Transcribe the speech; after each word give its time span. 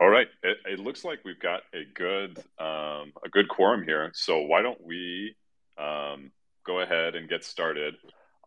All 0.00 0.08
right. 0.08 0.28
It, 0.42 0.56
it, 0.64 0.78
looks 0.78 1.04
like 1.04 1.18
we've 1.26 1.38
got 1.38 1.60
a 1.74 1.84
good 1.94 2.38
um, 2.58 3.12
a 3.22 3.28
good 3.30 3.50
quorum 3.50 3.84
here. 3.84 4.10
So 4.14 4.38
why 4.40 4.62
don't 4.62 4.82
we 4.82 5.36
um, 5.76 6.32
go 6.66 6.80
ahead 6.80 7.14
and 7.14 7.28
get 7.28 7.44
started? 7.44 7.96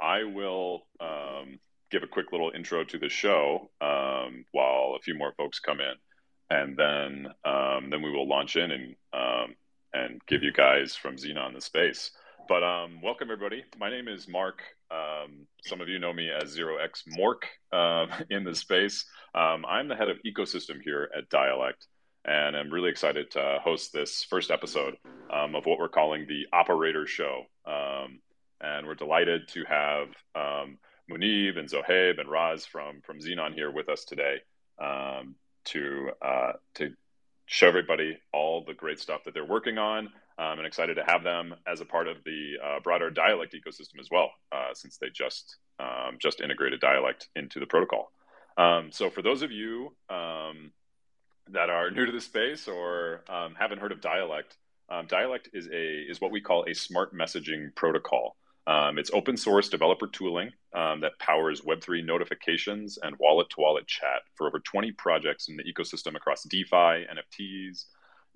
I 0.02 0.24
will 0.24 0.81
um, 1.00 1.60
give 1.92 2.02
a 2.02 2.08
quick 2.08 2.31
little 2.31 2.52
intro 2.55 2.84
to 2.84 2.97
the 2.97 3.08
show 3.08 3.70
um, 3.81 4.46
while 4.52 4.96
a 4.97 5.02
few 5.04 5.13
more 5.13 5.31
folks 5.38 5.60
come 5.60 5.79
in, 5.79 5.94
and 6.50 6.76
then 6.76 7.28
um, 7.46 7.92
then 7.92 8.01
we 8.01 8.10
will 8.10 8.28
launch 8.28 8.56
in 8.56 8.72
and 8.72 8.96
um, 9.13 9.56
and 9.94 10.22
give 10.28 10.42
you 10.42 10.51
guys 10.51 10.96
from 10.96 11.17
Xenon 11.17 11.54
the 11.54 11.62
space. 11.62 12.10
But 12.47 12.63
um, 12.63 13.01
welcome 13.01 13.31
everybody. 13.31 13.63
My 13.79 13.89
name 13.89 14.09
is 14.09 14.28
Mark. 14.28 14.62
Um, 14.91 15.47
some 15.63 15.79
of 15.79 15.87
you 15.87 15.97
know 15.97 16.12
me 16.12 16.30
as 16.30 16.49
Zero 16.49 16.77
X 16.77 17.03
Mork 17.17 17.44
uh, 17.71 18.08
in 18.30 18.44
the 18.44 18.53
space. 18.53 19.05
Um, 19.34 19.66
I'm 19.66 19.88
the 19.88 19.95
head 19.95 20.09
of 20.09 20.17
ecosystem 20.26 20.81
here 20.84 21.09
at 21.17 21.30
Dialect, 21.30 21.88
and 22.26 22.58
I'm 22.58 22.70
really 22.70 22.90
excited 22.90 23.32
to 23.32 23.59
host 23.63 23.94
this 23.94 24.26
first 24.30 24.52
episode 24.52 24.95
um, 25.32 25.55
of 25.55 25.66
what 25.66 25.80
we're 25.80 25.88
calling 25.88 26.26
the 26.27 26.45
Operator 26.52 27.08
Show. 27.08 27.44
Um, 27.66 28.20
and 28.60 28.88
we're 28.88 28.96
delighted 28.96 29.48
to 29.49 29.63
have 29.66 30.10
Munib 30.35 31.57
and 31.57 31.70
Zohaib 31.70 32.20
and 32.20 32.30
Raz 32.30 32.66
from 32.66 33.02
from 33.02 33.20
Xenon 33.20 33.54
here 33.54 33.71
with 33.71 33.88
us 33.88 34.04
today 34.04 34.38
to 35.66 36.10
uh, 36.21 36.52
to 36.76 36.94
show 37.46 37.68
everybody 37.68 38.18
all 38.34 38.63
the 38.66 38.73
great 38.73 38.99
stuff 38.99 39.23
that 39.26 39.34
they're 39.34 39.46
working 39.46 39.77
on 39.77 40.10
um, 40.38 40.58
and 40.58 40.66
excited 40.66 40.96
to 40.96 41.04
have 41.05 41.23
them 41.23 41.54
as 41.68 41.82
a 41.82 41.86
part 41.86 42.08
of 42.08 42.18
the 42.23 42.54
uh, 42.64 42.80
broader 42.80 43.10
dialect 43.10 43.54
ecosystem 43.54 44.00
as 44.00 44.10
well, 44.12 44.32
uh, 44.52 44.74
since 44.74 44.98
they 44.98 45.08
just 45.14 45.58
um, 45.80 46.18
just 46.20 46.41
integrated 46.41 46.80
dialect 46.80 47.30
into 47.36 47.60
the 47.60 47.66
protocol. 47.66 48.12
Um, 48.58 48.91
so 48.91 49.10
for 49.10 49.22
those 49.22 49.41
of 49.41 49.52
you 49.52 49.96
um, 50.10 50.72
that 51.50 51.70
are 51.70 51.91
new 51.91 52.05
to 52.05 52.12
the 52.12 52.22
space 52.22 52.68
or 52.68 53.24
um, 53.30 53.55
haven't 53.58 53.80
heard 53.80 53.91
of 53.91 54.02
dialect, 54.02 54.58
um, 54.90 55.05
dialect 55.08 55.49
is 55.54 55.68
a 55.68 56.02
is 56.02 56.20
what 56.20 56.32
we 56.32 56.41
call 56.41 56.66
a 56.68 56.74
smart 56.74 57.16
messaging 57.16 57.74
protocol. 57.76 58.35
it's 58.68 59.12
open 59.13 59.38
source 59.38 59.70
developer 59.70 60.07
tooling 60.07 60.52
that 60.74 61.18
powers 61.20 61.62
Web3 61.62 62.05
notifications 62.05 62.98
and 63.02 63.16
wallet 63.20 63.50
to 63.52 63.55
wallet 63.60 63.88
chat 63.88 64.22
for 64.35 64.47
over 64.47 64.59
20 64.59 64.91
projects 64.94 65.47
in 65.47 65.57
the 65.57 65.63
ecosystem 65.63 66.16
across 66.16 66.44
DeFi, 66.44 67.05
NFTs, 67.05 67.85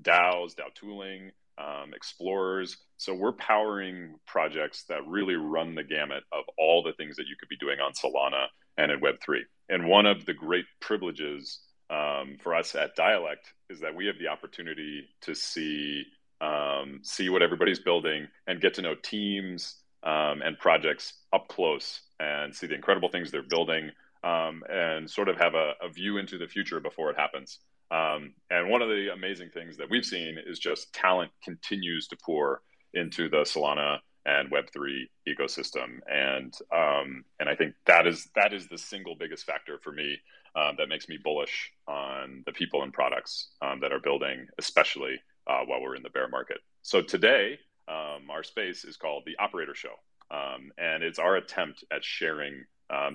DAOs, 0.02 0.56
DAO 0.56 0.74
tooling, 0.76 1.32
um, 1.58 1.94
explorers. 1.94 2.78
So 2.98 3.14
we're 3.14 3.34
powering 3.34 4.16
projects 4.26 4.84
that 4.90 5.08
really 5.08 5.36
run 5.36 5.76
the 5.76 5.84
gamut 5.84 6.24
of 6.32 6.46
all 6.58 6.84
the 6.84 6.94
things 6.94 7.16
that 7.18 7.28
you 7.28 7.36
could 7.40 7.50
be 7.50 7.58
doing 7.58 7.80
on 7.80 7.94
Solana 7.94 8.48
and 8.78 8.92
in 8.92 9.00
Web3. 9.00 9.40
And 9.70 9.88
one 9.88 10.06
of 10.06 10.26
the 10.26 10.34
great 10.34 10.66
privileges 10.80 11.60
um, 11.90 12.38
for 12.42 12.56
us 12.56 12.76
at 12.76 12.96
Dialect 12.96 13.54
is 13.70 13.80
that 13.82 13.96
we 13.96 14.08
have 14.08 14.20
the 14.20 14.28
opportunity 14.28 15.08
to 15.22 15.34
see 15.34 16.06
um, 16.40 17.00
see 17.02 17.30
what 17.30 17.42
everybody's 17.42 17.80
building 17.80 18.28
and 18.46 18.62
get 18.62 18.76
to 18.76 18.84
know 18.84 18.94
teams 18.94 19.78
um, 20.04 20.44
and 20.44 20.58
projects 20.60 21.14
up 21.34 21.48
close 21.48 22.02
and 22.20 22.54
see 22.54 22.68
the 22.68 22.76
incredible 22.76 23.10
things 23.10 23.32
they're 23.32 23.42
building 23.42 23.90
um, 24.24 24.64
and 24.70 25.10
sort 25.10 25.30
of 25.30 25.38
have 25.38 25.56
a, 25.56 25.74
a 25.82 25.90
view 25.90 26.18
into 26.18 26.38
the 26.38 26.48
future 26.48 26.80
before 26.80 27.10
it 27.10 27.18
happens. 27.18 27.60
Um, 27.90 28.34
and 28.50 28.70
one 28.70 28.82
of 28.82 28.90
the 28.90 29.14
amazing 29.14 29.50
things 29.54 29.78
that 29.78 29.90
we've 29.90 30.06
seen 30.06 30.38
is 30.46 30.60
just 30.60 30.92
talent 30.94 31.32
continues 31.44 32.08
to 32.08 32.18
pour 32.18 32.62
into 32.94 33.30
the 33.30 33.38
Solana 33.38 34.00
and 34.26 34.52
Web3 34.52 35.06
ecosystem, 35.28 36.00
and 36.12 36.54
um, 36.76 37.24
and 37.40 37.48
I 37.48 37.56
think 37.56 37.76
that 37.86 38.06
is 38.06 38.30
that 38.36 38.54
is 38.54 38.68
the 38.68 38.78
single 38.78 39.16
biggest 39.16 39.46
factor 39.46 39.80
for 39.82 39.94
me 39.94 40.18
um, 40.56 40.76
that 40.78 40.90
makes 40.90 41.08
me 41.08 41.18
bullish 41.24 41.72
on 41.88 42.44
the 42.46 42.52
people 42.52 42.84
and 42.84 42.92
products 42.92 43.52
um, 43.62 43.80
that 43.80 43.94
are 43.94 44.02
building, 44.02 44.48
especially 44.58 45.16
uh, 45.48 45.62
while 45.66 45.82
we're 45.82 45.96
in 45.96 46.04
the 46.04 46.10
bear 46.10 46.28
market. 46.28 46.58
So 46.82 47.02
today, 47.02 47.58
um, 47.88 48.30
our 48.30 48.44
space 48.44 48.84
is 48.84 48.98
called 48.98 49.24
the 49.26 49.38
Operator 49.42 49.76
Show, 49.76 49.96
um, 50.30 50.72
and 50.78 51.04
it's 51.04 51.20
our 51.20 51.38
attempt 51.38 51.86
at 51.94 52.04
sharing 52.04 52.66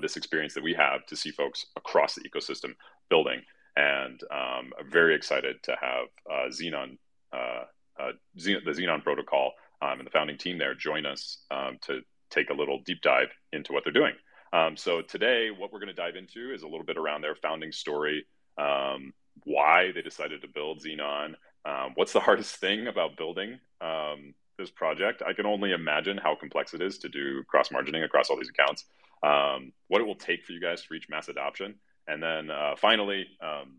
this 0.00 0.16
experience 0.16 0.54
that 0.54 0.62
we 0.62 0.72
have 0.72 1.04
to 1.06 1.14
see 1.14 1.30
folks 1.30 1.66
across 1.76 2.14
the 2.14 2.22
ecosystem 2.22 2.74
building 3.10 3.42
and 3.76 4.20
um, 4.30 4.72
I'm 4.78 4.90
very 4.90 5.14
excited 5.14 5.62
to 5.64 5.76
have 5.80 6.06
uh, 6.30 6.48
Xenon, 6.50 6.98
uh, 7.32 7.64
uh, 7.98 8.12
the 8.34 8.60
Xenon 8.66 9.02
protocol 9.02 9.52
um, 9.80 9.98
and 9.98 10.06
the 10.06 10.10
founding 10.10 10.38
team 10.38 10.58
there 10.58 10.74
join 10.74 11.06
us 11.06 11.38
um, 11.50 11.78
to 11.82 12.00
take 12.30 12.50
a 12.50 12.54
little 12.54 12.80
deep 12.84 13.00
dive 13.00 13.28
into 13.52 13.72
what 13.72 13.84
they're 13.84 13.92
doing. 13.92 14.12
Um, 14.52 14.76
so 14.76 15.00
today, 15.00 15.50
what 15.50 15.72
we're 15.72 15.78
going 15.78 15.88
to 15.88 15.94
dive 15.94 16.16
into 16.16 16.52
is 16.52 16.62
a 16.62 16.68
little 16.68 16.84
bit 16.84 16.98
around 16.98 17.22
their 17.22 17.34
founding 17.34 17.72
story, 17.72 18.26
um, 18.58 19.14
why 19.44 19.92
they 19.94 20.02
decided 20.02 20.42
to 20.42 20.48
build 20.48 20.82
Xenon, 20.82 21.34
um, 21.64 21.92
what's 21.94 22.12
the 22.12 22.20
hardest 22.20 22.56
thing 22.56 22.86
about 22.86 23.16
building 23.16 23.58
this 24.58 24.70
project. 24.70 25.22
I 25.26 25.32
can 25.32 25.46
only 25.46 25.72
imagine 25.72 26.18
how 26.18 26.34
complex 26.34 26.74
it 26.74 26.82
is 26.82 26.98
to 26.98 27.08
do 27.08 27.42
cross 27.44 27.70
margining 27.70 28.04
across 28.04 28.28
all 28.28 28.36
these 28.36 28.50
accounts. 28.50 28.84
What 29.22 30.02
it 30.02 30.04
will 30.06 30.14
take 30.14 30.44
for 30.44 30.52
you 30.52 30.60
guys 30.60 30.82
to 30.82 30.88
reach 30.90 31.08
mass 31.08 31.28
adoption, 31.28 31.76
and 32.06 32.22
then 32.22 32.50
uh, 32.50 32.74
finally 32.76 33.26
um, 33.42 33.76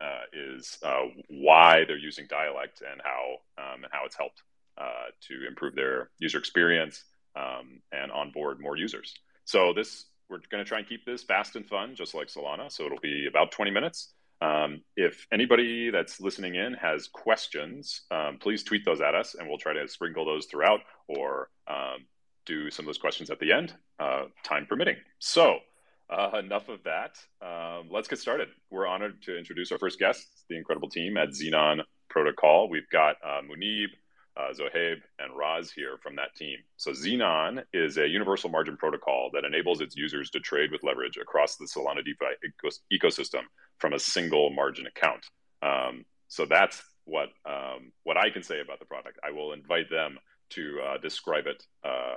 uh, 0.00 0.22
is 0.32 0.78
uh, 0.82 1.04
why 1.28 1.84
they're 1.86 1.96
using 1.96 2.26
dialect 2.28 2.82
and 2.82 3.00
how 3.02 3.36
um, 3.58 3.84
and 3.84 3.92
how 3.92 4.04
it's 4.04 4.16
helped 4.16 4.42
uh, 4.78 5.10
to 5.20 5.46
improve 5.46 5.74
their 5.74 6.10
user 6.18 6.38
experience 6.38 7.04
um, 7.36 7.80
and 7.92 8.10
onboard 8.12 8.60
more 8.60 8.76
users. 8.76 9.14
So 9.44 9.72
this 9.72 10.06
we're 10.28 10.40
going 10.50 10.64
to 10.64 10.68
try 10.68 10.78
and 10.78 10.88
keep 10.88 11.04
this 11.04 11.22
fast 11.22 11.54
and 11.54 11.66
fun, 11.66 11.94
just 11.94 12.14
like 12.14 12.28
Solana. 12.28 12.72
So 12.72 12.84
it'll 12.86 12.98
be 12.98 13.26
about 13.28 13.52
20 13.52 13.70
minutes. 13.70 14.12
Um, 14.40 14.82
if 14.96 15.26
anybody 15.32 15.90
that's 15.90 16.20
listening 16.20 16.54
in 16.54 16.74
has 16.74 17.08
questions, 17.08 18.02
um, 18.10 18.38
please 18.40 18.62
tweet 18.62 18.84
those 18.84 19.00
at 19.00 19.14
us, 19.14 19.34
and 19.34 19.48
we'll 19.48 19.58
try 19.58 19.74
to 19.74 19.86
sprinkle 19.86 20.24
those 20.24 20.46
throughout 20.46 20.80
or 21.06 21.50
um, 21.68 22.06
do 22.46 22.70
some 22.70 22.84
of 22.84 22.86
those 22.86 22.98
questions 22.98 23.30
at 23.30 23.38
the 23.38 23.52
end, 23.52 23.74
uh, 23.98 24.24
time 24.42 24.66
permitting. 24.66 24.96
So. 25.18 25.58
Uh, 26.14 26.38
enough 26.38 26.68
of 26.68 26.78
that. 26.84 27.18
Um, 27.42 27.88
let's 27.90 28.06
get 28.06 28.20
started. 28.20 28.48
We're 28.70 28.86
honored 28.86 29.20
to 29.22 29.36
introduce 29.36 29.72
our 29.72 29.78
first 29.78 29.98
guest, 29.98 30.24
the 30.48 30.56
incredible 30.56 30.88
team 30.88 31.16
at 31.16 31.30
Xenon 31.30 31.80
Protocol. 32.08 32.68
We've 32.68 32.88
got 32.92 33.16
uh, 33.24 33.40
Munib, 33.42 33.88
uh, 34.36 34.52
Zohaib, 34.52 34.98
and 35.18 35.36
Raz 35.36 35.72
here 35.72 35.98
from 36.00 36.14
that 36.16 36.36
team. 36.36 36.58
So, 36.76 36.92
Xenon 36.92 37.64
is 37.72 37.98
a 37.98 38.06
universal 38.06 38.48
margin 38.48 38.76
protocol 38.76 39.30
that 39.34 39.44
enables 39.44 39.80
its 39.80 39.96
users 39.96 40.30
to 40.30 40.40
trade 40.40 40.70
with 40.70 40.84
leverage 40.84 41.16
across 41.16 41.56
the 41.56 41.66
Solana 41.66 42.04
DeFi 42.04 42.76
ecosystem 42.92 43.42
from 43.78 43.92
a 43.92 43.98
single 43.98 44.50
margin 44.50 44.86
account. 44.86 45.26
Um, 45.62 46.04
so, 46.28 46.46
that's 46.46 46.80
what 47.06 47.30
um, 47.44 47.90
what 48.04 48.16
I 48.16 48.30
can 48.30 48.44
say 48.44 48.60
about 48.60 48.78
the 48.78 48.86
product. 48.86 49.18
I 49.26 49.32
will 49.32 49.52
invite 49.52 49.90
them 49.90 50.18
to 50.50 50.78
uh, 50.80 50.98
describe 50.98 51.48
it 51.48 51.60
uh, 51.82 52.16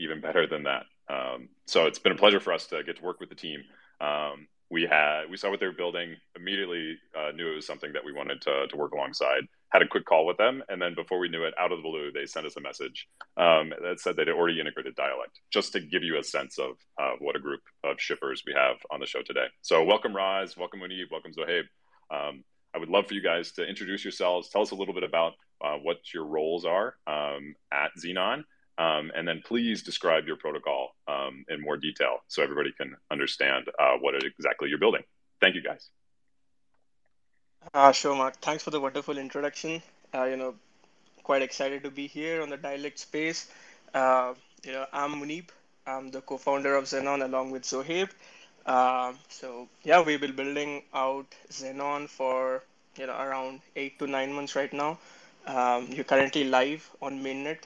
even 0.00 0.22
better 0.22 0.46
than 0.46 0.62
that. 0.62 0.84
Um, 1.08 1.48
so 1.66 1.86
it's 1.86 1.98
been 1.98 2.12
a 2.12 2.16
pleasure 2.16 2.40
for 2.40 2.52
us 2.52 2.66
to 2.68 2.82
get 2.82 2.96
to 2.96 3.02
work 3.02 3.20
with 3.20 3.28
the 3.28 3.34
team. 3.34 3.62
Um, 4.00 4.46
we 4.70 4.82
had 4.90 5.24
we 5.30 5.36
saw 5.36 5.50
what 5.50 5.60
they 5.60 5.66
were 5.66 5.72
building 5.72 6.16
immediately 6.36 6.96
uh, 7.16 7.30
knew 7.32 7.52
it 7.52 7.56
was 7.56 7.66
something 7.66 7.92
that 7.92 8.04
we 8.04 8.12
wanted 8.12 8.40
to, 8.42 8.66
to 8.68 8.76
work 8.76 8.92
alongside. 8.92 9.46
Had 9.70 9.82
a 9.82 9.88
quick 9.88 10.04
call 10.04 10.24
with 10.26 10.36
them 10.36 10.62
and 10.68 10.80
then 10.80 10.94
before 10.94 11.18
we 11.18 11.28
knew 11.28 11.44
it 11.44 11.54
out 11.58 11.72
of 11.72 11.78
the 11.78 11.82
blue 11.82 12.10
they 12.12 12.26
sent 12.26 12.46
us 12.46 12.56
a 12.56 12.60
message 12.60 13.08
um, 13.36 13.72
that 13.82 14.00
said 14.00 14.16
they'd 14.16 14.28
already 14.28 14.60
integrated 14.60 14.94
dialect 14.94 15.40
just 15.52 15.72
to 15.72 15.80
give 15.80 16.02
you 16.02 16.18
a 16.18 16.24
sense 16.24 16.58
of 16.58 16.76
uh, 17.00 17.12
what 17.18 17.36
a 17.36 17.40
group 17.40 17.60
of 17.82 18.00
shippers 18.00 18.42
we 18.46 18.54
have 18.54 18.76
on 18.90 19.00
the 19.00 19.06
show 19.06 19.22
today. 19.22 19.46
So 19.62 19.84
welcome 19.84 20.14
Raz 20.14 20.56
welcome 20.56 20.80
Munib 20.80 21.10
welcome 21.10 21.32
Zohaib. 21.32 21.64
Um, 22.10 22.44
I 22.74 22.78
would 22.78 22.88
love 22.88 23.06
for 23.06 23.14
you 23.14 23.22
guys 23.22 23.52
to 23.52 23.64
introduce 23.64 24.04
yourselves. 24.04 24.48
Tell 24.48 24.62
us 24.62 24.72
a 24.72 24.74
little 24.74 24.94
bit 24.94 25.04
about 25.04 25.34
uh, 25.64 25.76
what 25.82 25.98
your 26.12 26.24
roles 26.24 26.64
are 26.64 26.96
um, 27.06 27.54
at 27.72 27.90
Xenon 27.96 28.44
um, 28.78 29.12
and 29.14 29.26
then 29.26 29.42
please 29.44 29.82
describe 29.82 30.26
your 30.26 30.36
protocol 30.36 30.94
um, 31.06 31.44
in 31.48 31.60
more 31.60 31.76
detail 31.76 32.18
so 32.28 32.42
everybody 32.42 32.72
can 32.72 32.96
understand 33.10 33.66
uh, 33.78 33.96
what 34.00 34.14
exactly 34.22 34.68
you're 34.68 34.78
building. 34.78 35.02
Thank 35.40 35.54
you, 35.54 35.62
guys. 35.62 35.90
Uh, 37.72 37.92
sure, 37.92 38.14
Mark. 38.14 38.36
Thanks 38.40 38.62
for 38.62 38.70
the 38.70 38.80
wonderful 38.80 39.16
introduction. 39.16 39.82
Uh, 40.14 40.24
you 40.24 40.36
know, 40.36 40.54
quite 41.22 41.42
excited 41.42 41.82
to 41.82 41.90
be 41.90 42.06
here 42.06 42.42
on 42.42 42.50
the 42.50 42.56
dialect 42.56 42.98
space. 42.98 43.50
Uh, 43.94 44.34
you 44.64 44.72
know, 44.72 44.86
I'm 44.92 45.14
Munib. 45.14 45.48
I'm 45.86 46.10
the 46.10 46.20
co-founder 46.20 46.74
of 46.74 46.84
Xenon 46.84 47.24
along 47.24 47.50
with 47.50 47.62
Zohaib. 47.62 48.10
Uh, 48.66 49.12
so 49.28 49.68
yeah, 49.82 50.02
we've 50.02 50.20
been 50.20 50.34
building 50.34 50.82
out 50.94 51.26
Xenon 51.50 52.08
for 52.08 52.62
you 52.98 53.06
know 53.06 53.16
around 53.18 53.60
eight 53.76 53.98
to 53.98 54.06
nine 54.06 54.32
months 54.32 54.56
right 54.56 54.72
now. 54.72 54.98
Um, 55.46 55.88
you're 55.90 56.04
currently 56.04 56.44
live 56.44 56.90
on 57.02 57.22
mainnet 57.22 57.58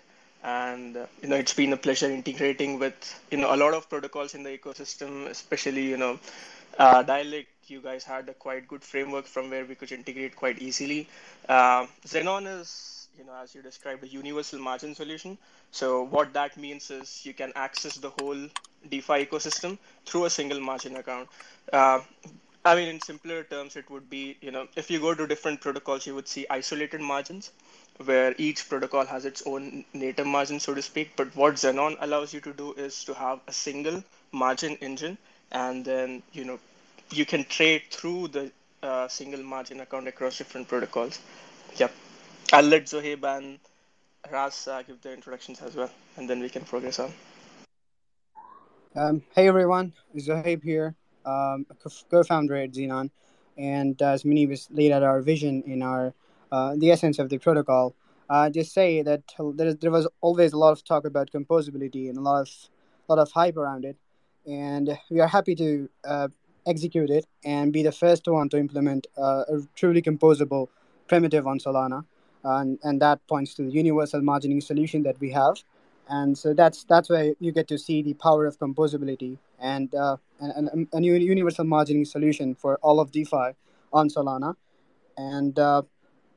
and 0.45 0.97
uh, 0.97 1.07
you 1.23 1.29
know 1.29 1.37
it's 1.37 1.55
been 1.55 1.73
a 1.73 1.77
pleasure 1.77 2.11
integrating 2.11 2.79
with 2.79 3.21
you 3.31 3.39
know 3.39 3.55
a 3.55 3.57
lot 3.57 3.75
of 3.75 3.89
protocols 3.89 4.35
in 4.35 4.43
the 4.43 4.51
ecosystem 4.51 5.27
especially 5.27 5.85
you 5.87 5.97
know 5.97 6.19
uh, 6.79 7.03
dialect. 7.03 7.49
You 7.67 7.81
guys 7.83 8.03
had 8.03 8.29
a 8.31 8.35
quite 8.35 8.67
good 8.67 8.83
framework 8.83 9.27
from 9.27 9.51
where 9.51 9.65
we 9.67 9.75
could 9.75 9.93
integrate 9.93 10.35
quite 10.37 10.59
easily. 10.61 11.07
Uh, 11.49 11.87
xenon 12.07 12.61
is 12.61 13.09
you 13.19 13.25
know 13.25 13.35
as 13.43 13.55
you 13.55 13.63
described 13.63 14.03
a 14.05 14.09
universal 14.09 14.59
margin 14.59 14.95
solution. 14.95 15.37
So 15.71 16.05
what 16.05 16.33
that 16.33 16.57
means 16.57 16.91
is 16.91 17.27
you 17.27 17.35
can 17.35 17.53
access 17.57 17.97
the 17.97 18.11
whole 18.11 18.49
defi 18.89 19.27
ecosystem 19.27 19.77
through 20.07 20.27
a 20.27 20.31
single 20.31 20.61
margin 20.61 20.97
account. 20.97 21.29
Uh, 21.73 22.01
I 22.69 22.75
mean, 22.75 22.89
in 22.89 23.01
simpler 23.01 23.45
terms, 23.45 23.77
it 23.77 23.89
would 23.89 24.11
be, 24.11 24.37
you 24.43 24.51
know, 24.51 24.69
if 24.77 24.91
you 24.91 25.01
go 25.01 25.15
to 25.15 25.27
different 25.27 25.63
protocols, 25.63 26.07
you 26.07 26.15
would 26.15 26.29
see 26.29 26.45
isolated 26.51 27.01
margins 27.01 27.51
where 28.05 28.35
each 28.37 28.69
protocol 28.69 29.07
has 29.07 29.25
its 29.25 29.43
own 29.47 29.87
native 29.95 30.27
margin, 30.27 30.61
so 30.61 30.75
to 30.75 30.83
speak. 30.83 31.13
But 31.17 31.35
what 31.35 31.55
Xenon 31.55 31.97
allows 31.99 32.35
you 32.35 32.41
to 32.43 32.53
do 32.53 32.75
is 32.75 33.05
to 33.05 33.15
have 33.15 33.41
a 33.49 33.53
single 33.53 34.05
margin 34.33 34.77
engine, 34.83 35.17
and 35.51 35.83
then, 35.83 36.23
you 36.35 36.45
know, 36.45 36.59
you 37.11 37.25
can 37.25 37.45
trade 37.45 37.85
through 37.91 38.29
the 38.29 38.53
uh, 38.83 39.09
single 39.09 39.43
margin 39.43 39.81
account 39.81 40.07
across 40.07 40.37
different 40.37 40.69
protocols. 40.69 41.21
Yep. 41.77 41.91
I'll 42.53 42.65
let 42.65 42.85
Zohaib 42.85 43.25
and 43.25 43.59
Ras 44.31 44.69
uh, 44.69 44.83
give 44.83 45.01
their 45.01 45.15
introductions 45.15 45.63
as 45.63 45.75
well, 45.75 45.91
and 46.19 46.29
then 46.29 46.41
we 46.41 46.51
can 46.51 46.67
progress 46.67 46.99
on. 46.99 47.15
Um, 48.95 49.23
hey 49.35 49.49
everyone, 49.49 49.95
Zohaib 50.17 50.63
here, 50.63 50.95
um, 51.29 51.67
co-founder 52.11 52.57
at 52.57 52.73
Xenon, 52.73 53.11
and 53.57 54.01
as 54.03 54.25
many 54.25 54.45
of 54.45 54.51
us 54.51 54.69
laid 54.71 54.93
out 54.93 55.03
our 55.03 55.21
vision 55.21 55.63
in 55.67 55.83
our 55.83 56.15
uh, 56.51 56.75
the 56.77 56.91
essence 56.91 57.19
of 57.19 57.29
the 57.29 57.39
protocol, 57.39 57.95
uh, 58.31 58.49
just 58.49 58.73
say 58.73 59.03
that 59.03 59.23
there, 59.55 59.75
there 59.75 59.91
was 59.91 60.09
always 60.21 60.53
a 60.53 60.59
lot 60.59 60.73
of 60.73 60.83
talk 60.85 61.05
about 61.05 61.31
composability 61.31 62.09
and 62.09 62.17
a 62.17 62.21
lot 62.21 62.41
of 62.41 62.49
lot 63.09 63.19
of 63.19 63.31
hype 63.33 63.57
around 63.57 63.85
it, 63.85 63.97
and 64.47 64.99
we 65.11 65.21
are 65.21 65.29
happy 65.29 65.55
to 65.55 65.89
uh, 66.05 66.29
execute 66.67 67.11
it 67.11 67.25
and 67.45 67.73
be 67.73 67.83
the 67.83 67.93
first 67.93 68.27
one 68.27 68.49
to 68.49 68.59
implement 68.59 69.07
uh, 69.17 69.45
a 69.49 69.57
truly 69.75 70.03
composable 70.03 70.69
primitive 71.07 71.47
on 71.47 71.59
Solana, 71.59 72.05
and 72.45 72.79
and 72.83 73.01
that 73.03 73.19
points 73.27 73.55
to 73.55 73.63
the 73.63 73.73
universal 73.73 74.21
margining 74.21 74.63
solution 74.63 75.03
that 75.03 75.19
we 75.21 75.31
have, 75.33 75.57
and 76.09 76.37
so 76.37 76.55
that's 76.55 76.85
that's 76.85 77.09
where 77.11 77.35
you 77.39 77.53
get 77.53 77.69
to 77.69 77.79
see 77.79 78.03
the 78.03 78.15
power 78.15 78.47
of 78.47 78.59
composability 78.59 79.39
and 79.61 79.95
uh, 79.95 80.17
and, 80.41 80.69
and 80.69 80.89
a 80.93 81.01
new 81.01 81.15
universal 81.15 81.65
margining 81.65 82.07
solution 82.07 82.55
for 82.55 82.77
all 82.83 83.01
of 83.01 83.13
DeFi 83.13 83.55
on 83.93 84.09
Solana, 84.09 84.55
and 85.17 85.59
uh, 85.59 85.83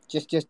just 0.08 0.30
just 0.30 0.48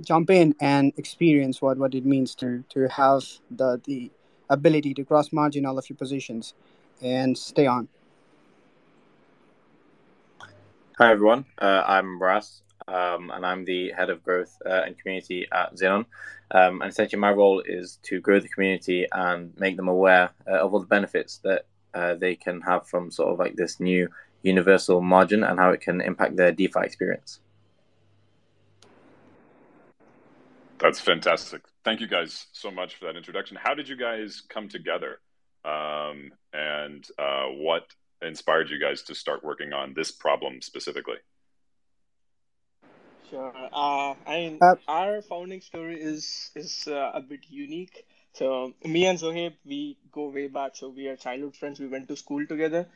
jump 0.00 0.30
in 0.30 0.54
and 0.60 0.92
experience 0.96 1.62
what, 1.62 1.78
what 1.78 1.94
it 1.94 2.04
means 2.04 2.34
to 2.36 2.64
to 2.70 2.88
have 2.88 3.24
the 3.50 3.80
the 3.84 4.10
ability 4.50 4.94
to 4.94 5.04
cross 5.04 5.32
margin 5.32 5.64
all 5.66 5.78
of 5.78 5.88
your 5.88 5.96
positions 5.96 6.54
and 7.02 7.36
stay 7.36 7.66
on. 7.66 7.88
Hi 10.96 11.10
everyone, 11.10 11.44
uh, 11.58 11.82
I'm 11.84 12.22
Ras, 12.22 12.62
um, 12.86 13.32
and 13.34 13.44
I'm 13.44 13.64
the 13.64 13.90
head 13.90 14.10
of 14.10 14.22
growth 14.22 14.56
uh, 14.64 14.82
and 14.86 14.96
community 14.96 15.44
at 15.52 15.74
Xenon. 15.74 16.06
Um, 16.52 16.82
and 16.82 16.84
essentially, 16.84 17.18
my 17.18 17.32
role 17.32 17.64
is 17.66 17.98
to 18.04 18.20
grow 18.20 18.38
the 18.38 18.46
community 18.46 19.04
and 19.10 19.52
make 19.58 19.76
them 19.76 19.88
aware 19.88 20.30
uh, 20.48 20.60
of 20.60 20.72
all 20.72 20.78
the 20.78 20.86
benefits 20.86 21.38
that 21.38 21.66
uh, 21.94 22.14
they 22.14 22.36
can 22.36 22.60
have 22.60 22.86
from 22.86 23.10
sort 23.10 23.32
of 23.32 23.40
like 23.40 23.56
this 23.56 23.80
new 23.80 24.08
universal 24.42 25.00
margin 25.00 25.42
and 25.42 25.58
how 25.58 25.70
it 25.70 25.80
can 25.80 26.00
impact 26.00 26.36
their 26.36 26.52
DeFi 26.52 26.82
experience. 26.84 27.40
That's 30.78 31.00
fantastic. 31.00 31.62
Thank 31.82 32.02
you 32.02 32.06
guys 32.06 32.46
so 32.52 32.70
much 32.70 32.94
for 32.94 33.06
that 33.06 33.16
introduction. 33.16 33.58
How 33.60 33.74
did 33.74 33.88
you 33.88 33.96
guys 33.96 34.44
come 34.48 34.68
together? 34.68 35.18
Um, 35.64 36.30
and 36.52 37.04
uh, 37.18 37.46
what 37.46 37.88
inspired 38.24 38.70
you 38.70 38.78
guys 38.78 39.02
to 39.04 39.14
start 39.14 39.44
working 39.44 39.72
on 39.72 39.94
this 39.94 40.10
problem 40.10 40.60
specifically? 40.62 41.16
Sure. 43.30 43.52
Uh, 43.72 44.14
I 44.26 44.36
mean, 44.36 44.58
uh, 44.60 44.74
our 44.86 45.22
founding 45.22 45.60
story 45.60 46.00
is 46.00 46.50
is 46.54 46.86
uh, 46.86 47.10
a 47.14 47.20
bit 47.20 47.40
unique. 47.48 48.04
So 48.34 48.74
me 48.84 49.06
and 49.06 49.18
Zohaib, 49.18 49.54
we 49.64 49.96
go 50.12 50.28
way 50.28 50.48
back. 50.48 50.76
So 50.76 50.88
we 50.88 51.08
are 51.08 51.16
childhood 51.16 51.56
friends. 51.56 51.80
We 51.80 51.88
went 51.88 52.08
to 52.08 52.16
school 52.16 52.46
together. 52.46 52.86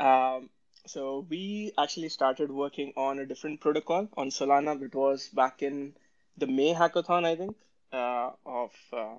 Um, 0.00 0.50
so 0.86 1.26
we 1.28 1.72
actually 1.78 2.08
started 2.08 2.50
working 2.50 2.92
on 2.96 3.18
a 3.18 3.26
different 3.26 3.60
protocol 3.60 4.08
on 4.16 4.30
Solana. 4.30 4.80
It 4.82 4.94
was 4.94 5.28
back 5.28 5.62
in 5.62 5.94
the 6.36 6.46
May 6.46 6.74
hackathon, 6.74 7.24
I 7.24 7.36
think, 7.36 7.56
uh, 7.92 8.30
of 8.44 8.70
uh, 8.92 9.16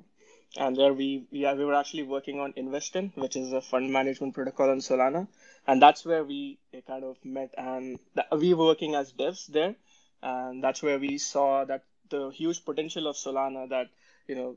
and 0.58 0.76
there 0.76 0.94
we 0.94 1.26
we, 1.32 1.46
we 1.56 1.66
were 1.66 1.76
actually 1.76 2.04
working 2.04 2.40
on 2.40 2.54
Investin, 2.54 3.16
which 3.16 3.36
is 3.36 3.54
a 3.54 3.62
fund 3.62 3.92
management 3.92 4.34
protocol 4.34 4.70
on 4.70 4.80
Solana, 4.80 5.28
and 5.68 5.82
that's 5.82 6.06
where 6.06 6.24
we 6.24 6.60
eh, 6.74 6.82
kind 6.88 7.04
of 7.04 7.18
met 7.24 7.54
and 7.58 8.00
we 8.32 8.54
were 8.54 8.66
working 8.66 8.96
as 8.96 9.14
devs 9.14 9.48
there, 9.48 9.76
and 10.22 10.64
that's 10.64 10.84
where 10.84 11.00
we 11.00 11.18
saw 11.18 11.66
that 11.66 11.84
the 12.10 12.30
huge 12.30 12.64
potential 12.66 13.08
of 13.08 13.16
Solana 13.16 13.70
that 13.70 13.88
you 14.28 14.36
know 14.36 14.56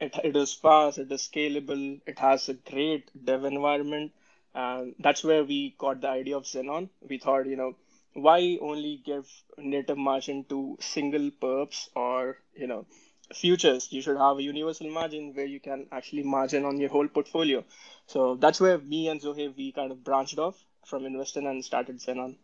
it, 0.00 0.16
it 0.24 0.36
is 0.36 0.54
fast, 0.54 0.98
it 0.98 1.12
is 1.12 1.28
scalable, 1.28 2.00
it 2.06 2.18
has 2.18 2.48
a 2.48 2.54
great 2.54 3.10
dev 3.24 3.44
environment, 3.44 4.12
and 4.54 4.94
that's 4.98 5.24
where 5.24 5.44
we 5.44 5.74
got 5.78 6.00
the 6.00 6.08
idea 6.08 6.36
of 6.36 6.44
Xenon. 6.44 6.88
We 7.08 7.18
thought 7.18 7.46
you 7.46 7.56
know 7.56 7.74
why 8.14 8.58
only 8.60 9.02
give 9.04 9.28
native 9.58 9.98
margin 9.98 10.44
to 10.48 10.76
single 10.80 11.30
perps 11.30 11.88
or 11.94 12.38
you 12.54 12.66
know 12.66 12.86
futures 13.34 13.92
you 13.92 14.02
should 14.02 14.16
have 14.16 14.38
a 14.38 14.42
universal 14.42 14.90
margin 14.90 15.32
where 15.34 15.46
you 15.46 15.60
can 15.60 15.86
actually 15.92 16.22
margin 16.22 16.64
on 16.64 16.78
your 16.78 16.90
whole 16.90 17.06
portfolio 17.08 17.62
so 18.06 18.34
that's 18.34 18.60
where 18.60 18.78
me 18.78 19.08
and 19.08 19.20
Zohaib 19.20 19.56
we 19.56 19.70
kind 19.72 19.92
of 19.92 20.02
branched 20.02 20.38
off 20.38 20.64
from 20.84 21.04
Investin 21.04 21.48
and 21.48 21.64
started 21.64 21.98
Xenon. 21.98 22.36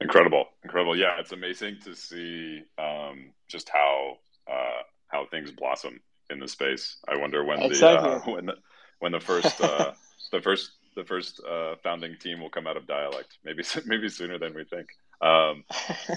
Incredible, 0.00 0.46
incredible. 0.64 0.96
Yeah, 0.96 1.18
it's 1.18 1.32
amazing 1.32 1.78
to 1.84 1.94
see 1.94 2.62
um, 2.78 3.32
just 3.48 3.68
how 3.68 4.18
uh, 4.50 4.82
how 5.08 5.26
things 5.26 5.50
blossom 5.50 6.00
in 6.30 6.38
the 6.38 6.48
space. 6.48 6.96
I 7.06 7.16
wonder 7.16 7.44
when 7.44 7.60
exactly. 7.60 8.10
the 8.10 8.16
uh, 8.16 8.20
when 8.34 8.46
the 8.46 8.54
when 9.00 9.12
the 9.12 9.20
first 9.20 9.60
uh, 9.60 9.92
the 10.32 10.40
first 10.40 10.70
the 10.96 11.04
first 11.04 11.42
uh, 11.44 11.74
founding 11.82 12.16
team 12.18 12.40
will 12.40 12.50
come 12.50 12.66
out 12.66 12.78
of 12.78 12.86
dialect. 12.86 13.36
Maybe 13.44 13.62
maybe 13.84 14.08
sooner 14.08 14.38
than 14.38 14.54
we 14.54 14.64
think. 14.64 14.88
Um, 15.20 15.64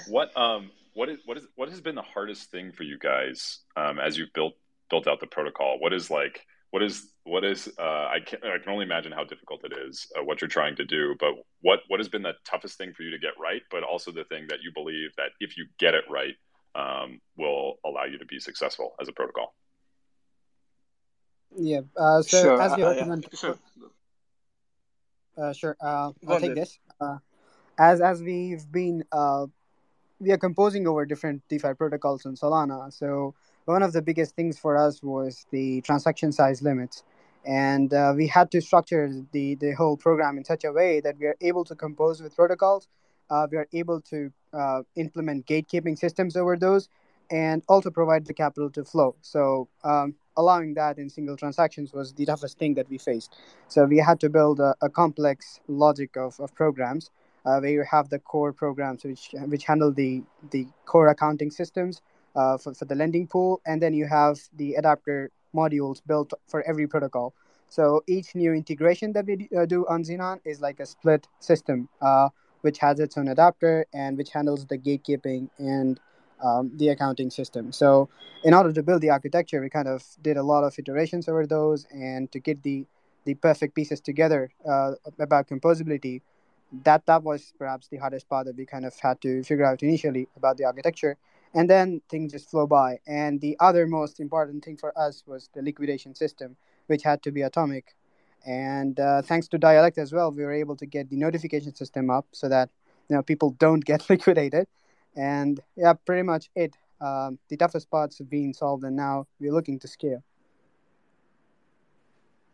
what 0.07 0.35
um, 0.37 0.71
what 0.93 1.09
is 1.09 1.19
what 1.25 1.37
is 1.37 1.47
what 1.55 1.69
has 1.69 1.81
been 1.81 1.95
the 1.95 2.01
hardest 2.01 2.51
thing 2.51 2.71
for 2.71 2.83
you 2.83 2.97
guys 2.97 3.59
um, 3.75 3.99
as 3.99 4.17
you've 4.17 4.33
built 4.33 4.53
built 4.89 5.07
out 5.07 5.19
the 5.19 5.27
protocol? 5.27 5.77
What 5.79 5.93
is 5.93 6.09
like 6.09 6.45
what 6.71 6.81
is 6.81 7.11
what 7.23 7.43
is 7.43 7.71
uh, 7.79 7.81
I 7.83 8.19
can 8.25 8.39
I 8.43 8.57
can 8.57 8.71
only 8.71 8.85
imagine 8.85 9.11
how 9.11 9.23
difficult 9.23 9.61
it 9.63 9.73
is 9.87 10.07
uh, 10.17 10.23
what 10.23 10.41
you're 10.41 10.47
trying 10.47 10.75
to 10.77 10.85
do. 10.85 11.15
But 11.19 11.33
what 11.61 11.79
what 11.87 11.99
has 11.99 12.09
been 12.09 12.23
the 12.23 12.33
toughest 12.45 12.77
thing 12.77 12.93
for 12.93 13.03
you 13.03 13.11
to 13.11 13.19
get 13.19 13.33
right? 13.39 13.61
But 13.69 13.83
also 13.83 14.11
the 14.11 14.23
thing 14.23 14.47
that 14.49 14.59
you 14.63 14.71
believe 14.73 15.11
that 15.17 15.31
if 15.39 15.57
you 15.57 15.67
get 15.79 15.93
it 15.93 16.03
right, 16.09 16.35
um, 16.75 17.21
will 17.37 17.75
allow 17.85 18.05
you 18.05 18.17
to 18.17 18.25
be 18.25 18.39
successful 18.39 18.95
as 18.99 19.07
a 19.07 19.13
protocol. 19.13 19.53
Yeah. 21.55 21.81
Uh, 21.95 22.21
so 22.21 22.41
sure. 22.41 22.61
as 22.61 22.77
you 22.77 22.85
uh, 22.85 22.93
yeah. 22.93 23.15
sure. 23.35 23.57
Uh, 25.37 25.53
sure. 25.53 25.77
Uh, 25.81 26.11
I'll 26.27 26.39
take 26.39 26.55
this. 26.55 26.79
Uh, 26.99 27.17
as 27.77 28.01
as 28.01 28.21
we've 28.21 28.71
been 28.71 29.03
uh, 29.11 29.47
we 30.23 30.31
are 30.31 30.37
composing 30.37 30.87
over 30.87 31.05
different 31.05 31.41
DeFi 31.49 31.73
protocols 31.73 32.25
on 32.25 32.35
Solana. 32.35 32.91
So 32.91 33.35
one 33.65 33.83
of 33.83 33.93
the 33.93 34.01
biggest 34.01 34.35
things 34.35 34.57
for 34.57 34.77
us 34.77 35.03
was 35.03 35.45
the 35.51 35.81
transaction 35.81 36.31
size 36.31 36.61
limits, 36.61 37.03
and 37.45 37.93
uh, 37.93 38.13
we 38.15 38.27
had 38.27 38.49
to 38.51 38.61
structure 38.61 39.11
the 39.31 39.55
the 39.55 39.73
whole 39.73 39.97
program 39.97 40.37
in 40.37 40.43
such 40.45 40.63
a 40.63 40.71
way 40.71 41.01
that 41.01 41.15
we 41.19 41.25
are 41.27 41.35
able 41.41 41.63
to 41.65 41.75
compose 41.75 42.21
with 42.21 42.35
protocols. 42.35 42.87
Uh, 43.29 43.47
we 43.51 43.57
are 43.57 43.67
able 43.73 43.99
to 44.01 44.31
uh, 44.53 44.81
implement 44.95 45.45
gatekeeping 45.45 45.97
systems 45.97 46.35
over 46.35 46.55
those, 46.57 46.89
and 47.31 47.63
also 47.67 47.89
provide 47.89 48.25
the 48.25 48.33
capital 48.33 48.69
to 48.69 48.83
flow. 48.83 49.15
So 49.21 49.67
um, 49.83 50.15
allowing 50.37 50.73
that 50.75 50.97
in 50.97 51.09
single 51.09 51.37
transactions 51.37 51.93
was 51.93 52.13
the 52.13 52.25
toughest 52.25 52.57
thing 52.57 52.73
that 52.75 52.89
we 52.89 52.97
faced. 52.97 53.35
So 53.67 53.85
we 53.85 53.97
had 53.97 54.19
to 54.21 54.29
build 54.29 54.59
a, 54.59 54.75
a 54.81 54.89
complex 54.89 55.59
logic 55.67 56.15
of, 56.17 56.39
of 56.39 56.53
programs 56.53 57.09
uh, 57.45 57.59
where 57.59 57.71
you 57.71 57.83
have 57.89 58.09
the 58.09 58.19
core 58.19 58.53
programs 58.53 59.03
which 59.03 59.29
which 59.47 59.65
handle 59.65 59.91
the 59.91 60.23
the 60.51 60.67
core 60.85 61.09
accounting 61.09 61.51
systems 61.51 62.01
uh, 62.35 62.57
for, 62.57 62.73
for 62.73 62.85
the 62.85 62.95
lending 62.95 63.27
pool, 63.27 63.61
and 63.65 63.81
then 63.81 63.93
you 63.93 64.07
have 64.07 64.39
the 64.55 64.73
adapter 64.75 65.31
modules 65.55 66.01
built 66.05 66.33
for 66.47 66.63
every 66.63 66.87
protocol. 66.87 67.33
So 67.69 68.03
each 68.07 68.35
new 68.35 68.53
integration 68.53 69.13
that 69.13 69.25
we 69.25 69.49
uh, 69.55 69.65
do 69.65 69.85
on 69.87 70.03
Xenon 70.03 70.39
is 70.45 70.61
like 70.61 70.79
a 70.79 70.85
split 70.85 71.27
system, 71.39 71.89
uh, 72.01 72.29
which 72.61 72.77
has 72.79 72.99
its 72.99 73.17
own 73.17 73.27
adapter 73.27 73.85
and 73.93 74.17
which 74.17 74.29
handles 74.29 74.65
the 74.65 74.77
gatekeeping 74.77 75.49
and 75.57 75.99
um, 76.43 76.71
the 76.75 76.89
accounting 76.89 77.29
system. 77.29 77.71
So, 77.71 78.09
in 78.43 78.53
order 78.53 78.73
to 78.73 78.83
build 78.83 79.01
the 79.01 79.09
architecture, 79.09 79.61
we 79.61 79.69
kind 79.69 79.87
of 79.87 80.03
did 80.21 80.37
a 80.37 80.43
lot 80.43 80.63
of 80.63 80.77
iterations 80.77 81.27
over 81.27 81.47
those, 81.47 81.85
and 81.91 82.31
to 82.31 82.39
get 82.39 82.63
the 82.63 82.85
the 83.25 83.35
perfect 83.35 83.73
pieces 83.73 84.01
together 84.01 84.51
uh, 84.69 84.91
about 85.19 85.47
composability, 85.47 86.21
that 86.83 87.05
that 87.05 87.23
was 87.23 87.53
perhaps 87.57 87.87
the 87.87 87.97
hardest 87.97 88.27
part 88.27 88.47
that 88.47 88.57
we 88.57 88.65
kind 88.65 88.85
of 88.85 88.93
had 88.99 89.21
to 89.21 89.43
figure 89.43 89.65
out 89.65 89.83
initially 89.83 90.27
about 90.35 90.57
the 90.57 90.65
architecture, 90.65 91.17
and 91.53 91.69
then 91.69 92.01
things 92.09 92.31
just 92.31 92.49
flow 92.49 92.67
by. 92.67 92.99
And 93.07 93.39
the 93.41 93.55
other 93.59 93.85
most 93.87 94.19
important 94.19 94.65
thing 94.65 94.77
for 94.77 94.97
us 94.97 95.23
was 95.27 95.49
the 95.53 95.61
liquidation 95.61 96.15
system, 96.15 96.55
which 96.87 97.03
had 97.03 97.21
to 97.23 97.31
be 97.31 97.41
atomic. 97.43 97.95
And 98.45 98.99
uh, 98.99 99.21
thanks 99.21 99.47
to 99.49 99.57
Dialect 99.57 99.97
as 99.97 100.11
well, 100.11 100.31
we 100.31 100.43
were 100.43 100.53
able 100.53 100.75
to 100.77 100.85
get 100.85 101.09
the 101.09 101.15
notification 101.15 101.73
system 101.75 102.09
up 102.09 102.27
so 102.31 102.49
that 102.49 102.69
you 103.09 103.15
know 103.15 103.21
people 103.21 103.51
don't 103.51 103.85
get 103.85 104.09
liquidated 104.09 104.67
and 105.15 105.59
yeah, 105.75 105.93
pretty 105.93 106.23
much 106.23 106.49
it. 106.55 106.75
Um, 107.01 107.37
the 107.49 107.57
toughest 107.57 107.89
parts 107.89 108.17
have 108.19 108.29
been 108.29 108.53
solved, 108.53 108.83
and 108.83 108.95
now 108.95 109.27
we're 109.39 109.51
looking 109.51 109.79
to 109.79 109.87
scale. 109.87 110.23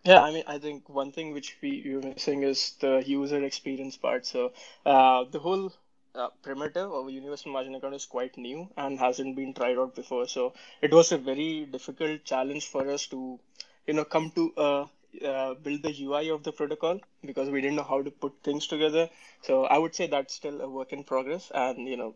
Yeah, 0.04 0.22
I 0.22 0.32
mean, 0.32 0.44
I 0.48 0.58
think 0.60 0.90
one 0.90 1.12
thing 1.14 1.32
which 1.34 1.56
we 1.62 1.70
you're 1.86 2.02
missing 2.02 2.44
is 2.44 2.72
the 2.82 3.02
user 3.06 3.44
experience 3.46 3.96
part. 3.96 4.26
So 4.26 4.52
uh, 4.86 5.24
the 5.32 5.40
whole 5.40 5.72
uh, 6.16 6.30
primitive 6.42 6.92
of 6.92 7.10
universal 7.10 7.52
margin 7.54 7.76
account 7.76 7.96
is 7.96 8.06
quite 8.06 8.38
new 8.38 8.70
and 8.76 9.00
hasn't 9.00 9.36
been 9.38 9.54
tried 9.54 9.78
out 9.78 9.96
before. 9.96 10.28
So 10.28 10.54
it 10.82 10.94
was 10.94 11.12
a 11.14 11.18
very 11.18 11.66
difficult 11.66 12.26
challenge 12.26 12.68
for 12.68 12.90
us 12.90 13.08
to, 13.08 13.40
you 13.88 13.94
know, 13.94 14.04
come 14.06 14.32
to 14.32 14.54
uh, 14.58 14.86
uh, 15.26 15.54
build 15.56 15.84
the 15.84 15.92
UI 15.92 16.30
of 16.30 16.44
the 16.44 16.52
protocol 16.52 17.00
because 17.24 17.50
we 17.50 17.62
didn't 17.62 17.78
know 17.78 17.84
how 17.94 18.02
to 18.02 18.12
put 18.12 18.34
things 18.44 18.68
together. 18.68 19.10
So 19.44 19.64
I 19.66 19.78
would 19.78 19.96
say 19.96 20.08
that's 20.08 20.34
still 20.34 20.60
a 20.62 20.70
work 20.70 20.92
in 20.94 21.04
progress, 21.06 21.52
and 21.54 21.88
you 21.88 21.96
know, 21.98 22.16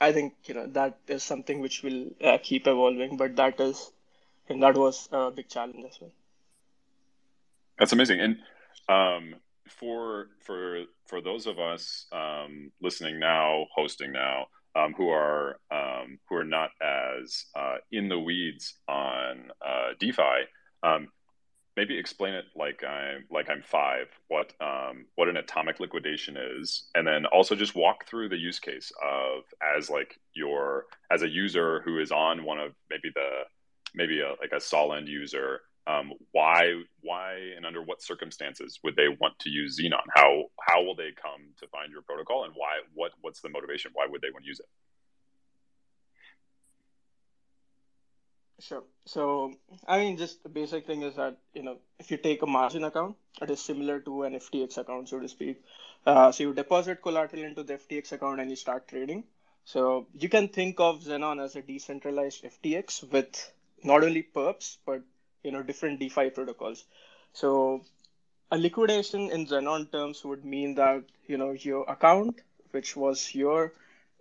I 0.00 0.12
think 0.12 0.34
you 0.44 0.54
know 0.54 0.66
that 0.68 0.98
is 1.08 1.22
something 1.24 1.60
which 1.60 1.82
will 1.82 2.06
uh, 2.24 2.38
keep 2.42 2.66
evolving. 2.68 3.16
But 3.16 3.36
that 3.36 3.60
is, 3.60 3.90
and 4.48 4.62
that 4.62 4.76
was 4.76 5.08
a 5.12 5.30
big 5.30 5.48
challenge 5.48 5.84
as 5.90 6.00
well. 6.00 6.12
That's 7.80 7.92
amazing. 7.92 8.20
And 8.20 8.36
um, 8.88 9.34
for 9.68 10.26
for 10.44 10.84
for 11.06 11.22
those 11.22 11.46
of 11.46 11.58
us 11.58 12.06
um, 12.12 12.70
listening 12.82 13.18
now, 13.18 13.66
hosting 13.74 14.12
now, 14.12 14.46
um, 14.76 14.94
who 14.96 15.08
are 15.08 15.58
um, 15.72 16.18
who 16.28 16.36
are 16.36 16.44
not 16.44 16.70
as 16.82 17.46
uh, 17.56 17.76
in 17.90 18.08
the 18.08 18.18
weeds 18.18 18.74
on 18.86 19.50
uh, 19.66 19.94
DeFi, 19.98 20.46
um, 20.82 21.08
maybe 21.74 21.96
explain 21.98 22.34
it 22.34 22.44
like 22.54 22.84
I'm 22.84 23.24
like 23.30 23.48
I'm 23.48 23.62
five. 23.62 24.08
What 24.28 24.52
um, 24.60 25.06
what 25.14 25.28
an 25.28 25.38
atomic 25.38 25.80
liquidation 25.80 26.36
is, 26.36 26.84
and 26.94 27.06
then 27.06 27.24
also 27.24 27.56
just 27.56 27.74
walk 27.74 28.06
through 28.06 28.28
the 28.28 28.36
use 28.36 28.58
case 28.58 28.92
of 29.02 29.44
as 29.76 29.88
like 29.88 30.20
your 30.34 30.84
as 31.10 31.22
a 31.22 31.28
user 31.28 31.80
who 31.82 31.98
is 31.98 32.12
on 32.12 32.44
one 32.44 32.58
of 32.58 32.74
maybe 32.90 33.10
the 33.14 33.30
maybe 33.94 34.20
a, 34.20 34.34
like 34.40 34.52
a 34.52 34.56
Solend 34.56 35.08
user 35.08 35.60
um, 35.86 36.12
why 36.32 36.82
why 37.02 37.34
and 37.56 37.64
under 37.64 37.82
what 37.82 38.02
circumstances 38.02 38.78
would 38.84 38.96
they 38.96 39.08
want 39.08 39.38
to 39.40 39.50
use 39.50 39.78
Xenon? 39.80 40.04
How 40.14 40.44
how 40.60 40.82
will 40.82 40.94
they 40.94 41.10
come 41.20 41.54
to 41.58 41.66
find 41.68 41.90
your 41.90 42.02
protocol, 42.02 42.44
and 42.44 42.52
why 42.54 42.80
what 42.94 43.12
what's 43.20 43.40
the 43.40 43.48
motivation? 43.48 43.90
Why 43.94 44.06
would 44.08 44.20
they 44.20 44.30
want 44.30 44.44
to 44.44 44.48
use 44.48 44.60
it? 44.60 44.66
Sure. 48.60 48.84
So, 49.06 49.54
I 49.88 49.98
mean, 49.98 50.18
just 50.18 50.42
the 50.42 50.50
basic 50.50 50.86
thing 50.86 51.02
is 51.02 51.16
that, 51.16 51.38
you 51.54 51.62
know, 51.62 51.78
if 51.98 52.10
you 52.10 52.18
take 52.18 52.42
a 52.42 52.46
margin 52.46 52.84
account, 52.84 53.16
it 53.40 53.50
is 53.50 53.60
similar 53.60 54.00
to 54.00 54.24
an 54.24 54.34
FTX 54.34 54.76
account, 54.76 55.08
so 55.08 55.18
to 55.18 55.28
speak. 55.28 55.62
Uh, 56.06 56.30
so 56.30 56.42
you 56.44 56.54
deposit 56.54 57.02
collateral 57.02 57.42
into 57.42 57.62
the 57.62 57.74
FTX 57.74 58.12
account 58.12 58.40
and 58.40 58.50
you 58.50 58.56
start 58.56 58.86
trading. 58.86 59.24
So 59.64 60.08
you 60.12 60.28
can 60.28 60.48
think 60.48 60.78
of 60.80 61.02
xenon 61.02 61.42
as 61.42 61.56
a 61.56 61.62
decentralized 61.62 62.44
FTX 62.44 63.10
with 63.10 63.52
not 63.82 64.04
only 64.04 64.22
perps, 64.22 64.76
but 64.84 65.02
you 65.42 65.52
know 65.52 65.62
different 65.62 66.00
DeFi 66.00 66.30
protocols. 66.30 66.84
So 67.32 67.84
a 68.50 68.58
liquidation 68.58 69.30
in 69.30 69.46
Xenon 69.46 69.90
terms 69.92 70.24
would 70.24 70.44
mean 70.44 70.74
that 70.74 71.04
you 71.26 71.38
know 71.38 71.52
your 71.52 71.84
account, 71.88 72.40
which 72.72 72.96
was 72.96 73.34
your, 73.34 73.72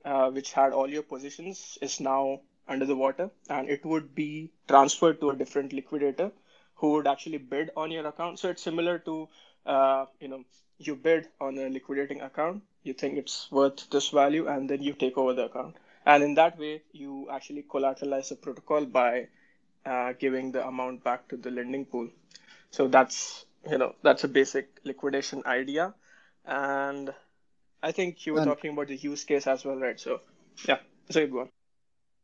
uh, 0.05 0.29
which 0.29 0.53
had 0.53 0.73
all 0.73 0.89
your 0.89 1.03
positions, 1.03 1.77
is 1.81 1.99
now 1.99 2.41
under 2.67 2.85
the 2.85 2.95
water, 2.95 3.29
and 3.49 3.69
it 3.69 3.83
would 3.85 4.13
be 4.13 4.51
transferred 4.67 5.19
to 5.21 5.31
a 5.31 5.35
different 5.35 5.73
liquidator 5.73 6.31
who 6.75 6.91
would 6.93 7.07
actually 7.07 7.38
bid 7.38 7.71
on 7.75 7.91
your 7.91 8.05
account. 8.07 8.39
So 8.39 8.49
it's 8.49 8.61
similar 8.61 8.99
to 8.99 9.27
uh, 9.65 10.05
you 10.19 10.27
know 10.27 10.43
you 10.77 10.95
bid 10.95 11.27
on 11.41 11.57
a 11.57 11.67
liquidating 11.67 12.21
account, 12.21 12.63
you 12.83 12.93
think 12.93 13.17
it's 13.17 13.51
worth 13.51 13.89
this 13.89 14.09
value, 14.09 14.47
and 14.47 14.69
then 14.69 14.81
you 14.81 14.93
take 14.93 15.17
over 15.17 15.33
the 15.33 15.45
account. 15.45 15.75
And 16.05 16.23
in 16.23 16.35
that 16.35 16.57
way, 16.57 16.83
you 16.91 17.27
actually 17.29 17.63
collateralize 17.63 18.29
the 18.29 18.35
protocol 18.35 18.85
by 18.85 19.27
uh, 19.86 20.13
giving 20.13 20.51
the 20.51 20.65
amount 20.65 21.03
back 21.03 21.27
to 21.29 21.38
the 21.38 21.51
lending 21.51 21.86
pool. 21.86 22.09
So 22.71 22.88
that's 22.88 23.45
you 23.69 23.77
know 23.77 23.95
that's 24.03 24.24
a 24.24 24.27
basic 24.27 24.79
liquidation 24.83 25.43
idea, 25.45 25.93
and 26.45 27.13
I 27.81 27.91
think 27.91 28.25
you 28.25 28.33
were 28.33 28.41
and, 28.41 28.50
talking 28.50 28.71
about 28.74 28.88
the 28.88 28.95
use 28.95 29.24
case 29.24 29.48
as 29.48 29.65
well, 29.65 29.77
right? 29.77 30.00
So 30.00 30.21
yeah, 30.67 30.79
so 31.09 31.25
go 31.27 31.41
on. 31.41 31.50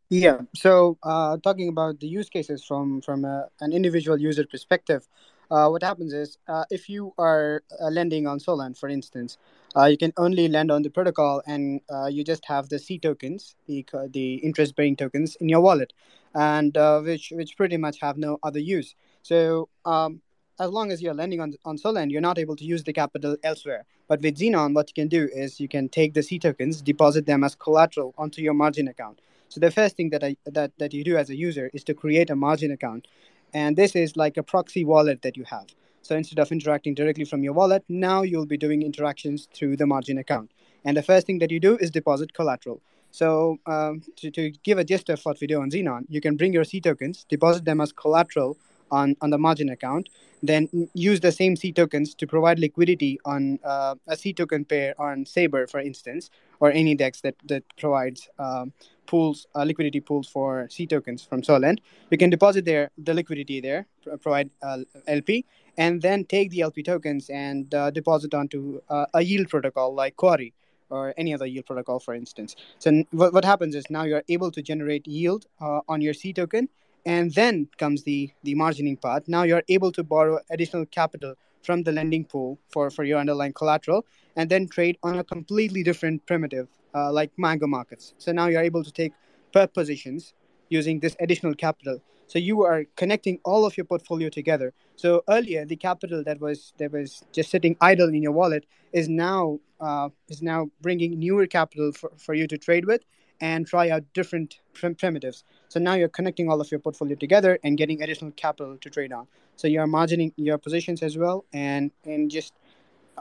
Yeah. 0.10 0.42
So 0.56 0.98
uh, 1.04 1.38
talking 1.38 1.70
about 1.70 2.00
the 2.00 2.08
use 2.08 2.30
cases 2.30 2.64
from 2.64 3.02
from 3.02 3.26
a, 3.26 3.48
an 3.60 3.74
individual 3.74 4.20
user 4.20 4.46
perspective, 4.46 5.08
uh, 5.50 5.68
what 5.70 5.84
happens 5.84 6.14
is 6.14 6.38
uh, 6.48 6.66
if 6.70 6.90
you 6.90 7.14
are 7.18 7.64
uh, 7.82 7.88
lending 7.90 8.28
on 8.28 8.40
Solend, 8.40 8.78
for 8.78 8.88
instance, 8.90 9.38
uh, 9.76 9.86
you 9.86 9.98
can 9.98 10.14
only 10.18 10.48
lend 10.48 10.72
on 10.72 10.84
the 10.84 10.90
protocol, 10.90 11.42
and 11.48 11.82
uh, 11.90 12.06
you 12.06 12.24
just 12.24 12.46
have 12.46 12.70
the 12.70 12.80
C 12.80 13.00
tokens, 13.00 13.56
the 13.68 13.86
the 14.10 14.36
interest 14.36 14.76
bearing 14.76 14.96
tokens 14.96 15.36
in 15.38 15.50
your 15.50 15.62
wallet, 15.62 15.94
and 16.36 16.77
which 17.04 17.32
which 17.36 17.58
pretty 17.58 17.77
much 17.77 18.00
have 18.01 18.18
no 18.18 18.38
other 18.44 18.60
use. 18.60 18.96
So 19.24 19.70
um, 19.86 20.22
as 20.60 20.70
long 20.70 20.92
as 20.92 21.01
you're 21.01 21.15
lending 21.15 21.42
on 21.42 21.56
on 21.65 21.77
Solend, 21.77 22.12
you're 22.12 22.22
not 22.22 22.38
able 22.38 22.56
to 22.58 22.65
use 22.65 22.84
the 22.84 22.94
capital 22.94 23.38
elsewhere. 23.44 23.86
But 24.08 24.22
with 24.22 24.38
Xenon, 24.38 24.75
what 24.75 24.89
you 24.89 24.94
can 24.94 25.08
do 25.08 25.27
is 25.34 25.60
you 25.60 25.68
can 25.68 25.89
take 25.89 26.13
the 26.13 26.22
C 26.22 26.38
tokens, 26.38 26.82
deposit 26.82 27.25
them 27.25 27.44
as 27.44 27.56
collateral 27.56 28.13
onto 28.18 28.42
your 28.42 28.54
margin 28.54 28.88
account. 28.88 29.20
So 29.50 29.60
the 29.60 29.72
first 29.72 29.98
thing 29.98 30.12
that 30.12 30.24
I 30.24 30.38
that, 30.46 30.74
that 30.77 30.94
you 30.94 31.04
do 31.04 31.18
as 31.18 31.30
a 31.30 31.36
user 31.36 31.72
is 31.74 31.84
to 31.86 31.94
create 31.94 32.30
a 32.30 32.36
margin 32.36 32.72
account 32.72 33.08
and 33.56 33.77
this 33.77 33.96
is 33.96 34.18
like 34.18 34.36
a 34.36 34.44
proxy 34.44 34.84
wallet 34.84 35.22
that 35.22 35.38
you 35.38 35.46
have. 35.46 35.68
So 36.01 36.15
instead 36.15 36.39
of 36.39 36.51
interacting 36.51 36.94
directly 36.94 37.24
from 37.24 37.42
your 37.42 37.54
wallet, 37.54 37.86
now 37.88 38.22
you'll 38.22 38.46
be 38.46 38.58
doing 38.58 38.84
interactions 38.84 39.48
through 39.54 39.77
the 39.77 39.88
margin 39.88 40.18
account. 40.18 40.51
And 40.84 40.98
the 40.98 41.01
first 41.01 41.25
thing 41.25 41.39
that 41.39 41.51
you 41.51 41.60
do 41.62 41.77
is 41.77 41.89
deposit 41.89 42.34
collateral. 42.34 42.82
So 43.16 43.60
um, 43.66 44.02
to, 44.18 44.30
to 44.32 44.52
give 44.64 44.78
a 44.78 44.84
gist 44.84 45.08
of 45.10 45.22
what 45.24 45.38
we 45.40 45.48
do 45.48 45.62
on 45.62 45.72
Xenon, 45.72 46.04
you 46.10 46.20
can 46.20 46.36
bring 46.36 46.52
your 46.52 46.66
C 46.66 46.82
tokens, 46.82 47.26
deposit 47.30 47.64
them 47.64 47.80
as 47.80 47.94
collateral 47.94 48.58
on, 48.92 49.16
on 49.22 49.30
the 49.30 49.38
margin 49.38 49.70
account, 49.70 50.10
then 50.44 50.90
use 50.94 51.22
the 51.22 51.32
same 51.32 51.56
C 51.56 51.72
tokens 51.72 52.14
to 52.16 52.28
provide 52.28 52.60
liquidity 52.60 53.18
on 53.24 53.58
uh, 53.64 53.96
a 54.06 54.18
C 54.18 54.34
token 54.34 54.66
pair 54.66 54.94
on 55.00 55.26
Saber, 55.26 55.66
for 55.66 55.80
instance, 55.80 56.30
or 56.60 56.72
any 56.72 56.94
DEX 56.94 57.22
that, 57.22 57.36
that 57.46 57.64
provides 57.78 58.28
um, 58.38 58.74
pools, 59.08 59.48
uh, 59.56 59.64
liquidity 59.64 60.02
pools 60.02 60.28
for 60.28 60.68
C 60.70 60.86
tokens 60.86 61.24
from 61.24 61.42
Solend. 61.42 61.78
You 62.12 62.18
can 62.18 62.30
deposit 62.30 62.66
there 62.66 62.92
the 62.98 63.14
liquidity 63.14 63.62
there, 63.62 63.88
provide 64.22 64.50
uh, 64.62 64.80
LP, 65.08 65.46
and 65.78 66.02
then 66.02 66.26
take 66.26 66.50
the 66.50 66.62
LP 66.62 66.84
tokens 66.84 67.30
and 67.30 67.74
uh, 67.74 67.92
deposit 67.92 68.34
onto 68.34 68.82
uh, 68.90 69.06
a 69.14 69.22
yield 69.22 69.48
protocol 69.48 69.96
like 69.96 70.18
Quarry 70.18 70.54
or 70.89 71.13
any 71.18 71.34
other 71.34 71.46
yield 71.46 71.65
protocol, 71.65 72.00
for 72.00 72.13
instance. 72.13 72.56
So 72.80 73.04
what, 73.12 73.34
what 73.34 73.46
happens 73.46 73.75
is 73.75 73.89
now 73.89 74.04
you're 74.04 74.24
able 74.30 74.51
to 74.51 74.62
generate 74.62 75.08
yield 75.08 75.46
uh, 75.62 75.82
on 75.88 76.01
your 76.01 76.13
C 76.13 76.34
token, 76.34 76.70
and 77.06 77.34
then 77.34 77.68
comes 77.77 78.04
the 78.04 78.32
the 78.44 78.56
margining 78.56 79.00
part. 79.00 79.27
Now 79.27 79.44
you're 79.44 79.63
able 79.70 79.92
to 79.94 80.04
borrow 80.04 80.39
additional 80.50 80.86
capital 80.86 81.36
from 81.65 81.84
the 81.84 81.92
lending 81.92 82.24
pool 82.24 82.60
for, 82.70 82.89
for 82.89 83.04
your 83.04 83.20
underlying 83.20 83.51
collateral 83.54 84.06
and 84.36 84.50
then 84.50 84.68
trade 84.68 84.98
on 85.04 85.18
a 85.18 85.24
completely 85.24 85.84
different 85.84 86.25
primitive 86.27 86.68
uh, 86.94 87.12
like 87.12 87.32
mango 87.38 87.68
markets. 87.68 88.13
So 88.18 88.32
now 88.32 88.48
you're 88.48 88.62
able 88.62 88.84
to 88.84 88.92
take 88.92 89.13
perp 89.54 89.74
positions 89.74 90.34
using 90.70 91.00
this 91.00 91.15
additional 91.20 91.56
capital. 91.56 92.01
So 92.27 92.39
you 92.39 92.63
are 92.63 92.86
connecting 92.96 93.39
all 93.44 93.65
of 93.65 93.77
your 93.77 93.86
portfolio 93.86 94.29
together. 94.29 94.74
So 94.96 95.24
earlier, 95.29 95.65
the 95.65 95.75
capital 95.75 96.24
that 96.24 96.39
was 96.39 96.74
that 96.77 96.91
was 96.91 97.24
just 97.32 97.50
sitting 97.50 97.77
idle 97.82 98.10
in 98.10 98.22
your 98.22 98.32
wallet 98.32 98.65
is 98.94 99.08
now 99.10 99.60
uh, 99.79 100.10
is 100.27 100.41
now 100.41 100.70
bringing 100.82 101.20
newer 101.20 101.46
capital 101.48 101.91
for, 101.91 102.12
for 102.17 102.34
you 102.34 102.48
to 102.48 102.58
trade 102.58 102.86
with 102.86 103.01
and 103.41 103.67
try 103.67 103.89
out 103.89 104.03
different 104.13 104.60
prim- 104.74 104.96
primitives. 104.96 105.44
So 105.67 105.79
now 105.79 105.94
you're 105.94 106.08
connecting 106.08 106.50
all 106.50 106.62
of 106.62 106.72
your 106.72 106.79
portfolio 106.79 107.15
together 107.15 107.60
and 107.63 107.77
getting 107.77 108.01
additional 108.01 108.32
capital 108.32 108.77
to 108.77 108.89
trade 108.89 109.12
on. 109.12 109.27
So 109.58 109.67
you're 109.67 109.88
margining 109.88 110.32
your 110.38 110.58
positions 110.58 111.03
as 111.03 111.17
well, 111.17 111.46
and 111.53 111.91
and 112.05 112.32
just 112.32 112.53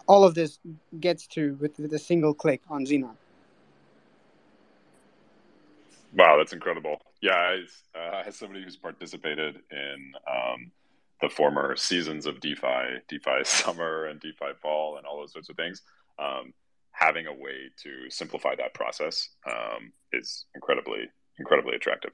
all 0.06 0.25
of 0.25 0.34
this 0.34 0.58
gets 1.00 1.26
through 1.26 1.54
with, 1.61 1.78
with 1.78 1.92
a 1.92 1.99
single 1.99 2.34
click 2.34 2.62
on 2.68 2.84
Xenon. 2.84 3.16
Wow, 6.14 6.37
that's 6.38 6.52
incredible. 6.52 6.99
Yeah, 7.21 7.56
as, 7.59 7.71
uh, 7.94 8.23
as 8.26 8.37
somebody 8.37 8.62
who's 8.62 8.76
participated 8.76 9.56
in 9.71 10.12
um, 10.30 10.71
the 11.21 11.28
former 11.28 11.75
seasons 11.76 12.26
of 12.26 12.40
DeFi, 12.40 13.00
DeFi 13.09 13.40
summer 13.44 14.06
and 14.06 14.21
DeFi 14.21 14.52
fall, 14.62 14.97
and 14.97 15.06
all 15.06 15.21
those 15.21 15.33
sorts 15.33 15.49
of 15.49 15.56
things, 15.56 15.83
um, 16.18 16.52
having 16.92 17.26
a 17.26 17.33
way 17.33 17.71
to 17.83 18.09
simplify 18.11 18.54
that 18.54 18.75
process 18.75 19.30
um, 19.50 19.92
is 20.12 20.47
incredibly, 20.54 21.09
incredibly 21.38 21.75
attractive. 21.75 22.12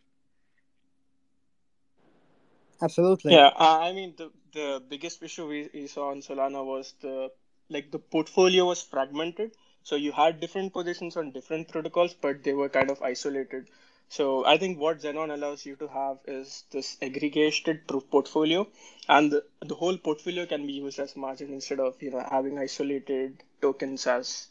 Absolutely. 2.83 3.35
Yeah, 3.35 3.51
I 3.57 3.93
mean 3.93 4.15
the 4.17 4.31
the 4.53 4.83
biggest 4.89 5.23
issue 5.23 5.47
we, 5.47 5.69
we 5.75 5.87
saw 5.87 6.11
on 6.11 6.23
Solana 6.23 6.65
was 6.65 6.95
the 7.03 7.31
like 7.69 7.91
the 7.91 7.99
portfolio 7.99 8.65
was 8.65 8.83
fragmented. 8.83 9.53
So 9.83 9.97
you 9.97 10.13
had 10.13 10.41
different 10.41 10.73
positions 10.73 11.17
on 11.17 11.31
different 11.31 11.69
protocols, 11.69 12.15
but 12.15 12.43
they 12.43 12.53
were 12.53 12.69
kind 12.69 12.91
of 12.91 13.03
isolated. 13.03 13.69
So 14.11 14.45
I 14.45 14.59
think 14.59 14.81
what 14.81 14.99
Xenon 14.99 15.33
allows 15.33 15.65
you 15.65 15.77
to 15.77 15.87
have 15.87 16.19
is 16.27 16.65
this 16.73 16.97
aggregated 17.01 17.87
proof 17.87 18.11
portfolio, 18.11 18.67
and 19.09 19.31
the, 19.31 19.45
the 19.65 19.77
whole 19.77 19.97
portfolio 19.97 20.47
can 20.47 20.67
be 20.67 20.73
used 20.73 20.99
as 20.99 21.15
margin 21.17 21.53
instead 21.53 21.79
of 21.79 22.03
you 22.03 22.11
know 22.11 22.27
having 22.29 22.59
isolated 22.59 23.45
tokens 23.63 24.09
as 24.09 24.49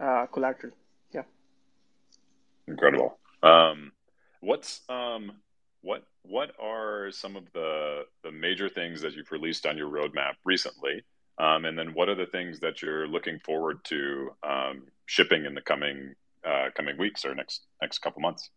uh, 0.00 0.24
collateral. 0.32 0.72
Yeah. 1.12 1.24
Incredible. 2.66 3.18
Um, 3.42 3.92
what's 4.40 4.80
um, 4.88 5.32
what 5.82 6.04
what 6.22 6.52
are 6.58 7.10
some 7.10 7.36
of 7.36 7.44
the 7.52 8.06
the 8.24 8.32
major 8.32 8.70
things 8.70 9.02
that 9.02 9.12
you've 9.12 9.30
released 9.30 9.66
on 9.66 9.76
your 9.76 9.90
roadmap 9.90 10.36
recently, 10.46 11.04
um, 11.36 11.66
and 11.66 11.78
then 11.78 11.92
what 11.92 12.08
are 12.08 12.14
the 12.14 12.32
things 12.32 12.60
that 12.60 12.80
you're 12.80 13.06
looking 13.06 13.40
forward 13.40 13.84
to 13.84 14.30
um, 14.42 14.84
shipping 15.04 15.44
in 15.44 15.54
the 15.54 15.60
coming 15.60 16.14
uh, 16.46 16.70
coming 16.74 16.96
weeks 16.96 17.26
or 17.26 17.34
next 17.34 17.66
next 17.82 17.98
couple 17.98 18.22
months? 18.22 18.48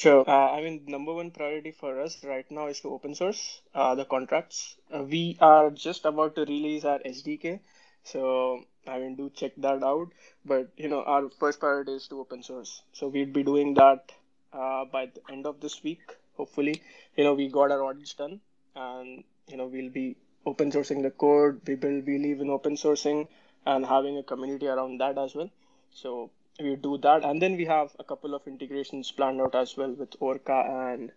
Sure. 0.00 0.24
Uh, 0.26 0.52
I 0.52 0.62
mean, 0.62 0.84
number 0.88 1.12
one 1.12 1.30
priority 1.30 1.70
for 1.72 2.00
us 2.00 2.24
right 2.24 2.50
now 2.50 2.66
is 2.68 2.80
to 2.80 2.88
open 2.88 3.14
source 3.14 3.60
uh, 3.74 3.94
the 3.94 4.04
contracts. 4.06 4.76
Uh, 4.90 5.02
we 5.02 5.36
are 5.40 5.70
just 5.70 6.06
about 6.06 6.34
to 6.36 6.40
release 6.46 6.84
our 6.84 6.98
SDK, 7.04 7.60
so 8.02 8.64
I 8.86 8.98
mean, 8.98 9.14
do 9.16 9.28
check 9.30 9.52
that 9.58 9.82
out. 9.82 10.08
But 10.44 10.70
you 10.78 10.88
know, 10.88 11.02
our 11.02 11.28
first 11.28 11.60
priority 11.60 11.92
is 11.92 12.08
to 12.08 12.20
open 12.20 12.42
source. 12.42 12.82
So 12.94 13.08
we'd 13.08 13.34
be 13.34 13.42
doing 13.42 13.74
that 13.74 14.10
uh, 14.54 14.86
by 14.86 15.06
the 15.14 15.20
end 15.30 15.46
of 15.46 15.60
this 15.60 15.82
week, 15.84 16.16
hopefully. 16.36 16.82
You 17.16 17.24
know, 17.24 17.34
we 17.34 17.48
got 17.48 17.70
our 17.70 17.84
audits 17.84 18.14
done, 18.14 18.40
and 18.74 19.22
you 19.48 19.58
know, 19.58 19.66
we'll 19.66 19.90
be 19.90 20.16
open 20.46 20.72
sourcing 20.72 21.02
the 21.02 21.10
code. 21.10 21.60
We 21.66 21.74
will 21.74 22.00
believe 22.00 22.40
in 22.40 22.48
open 22.48 22.76
sourcing 22.76 23.28
and 23.66 23.84
having 23.84 24.16
a 24.16 24.22
community 24.22 24.66
around 24.66 24.98
that 25.02 25.18
as 25.18 25.34
well. 25.34 25.50
So 25.92 26.30
we 26.58 26.76
do 26.76 26.98
that, 26.98 27.24
and 27.24 27.40
then 27.40 27.56
we 27.56 27.64
have 27.66 27.94
a 27.98 28.04
couple 28.04 28.34
of 28.34 28.46
integrations 28.46 29.10
planned 29.12 29.40
out 29.40 29.54
as 29.54 29.76
well 29.76 29.92
with 29.92 30.14
Orca 30.20 30.64
and 30.92 31.12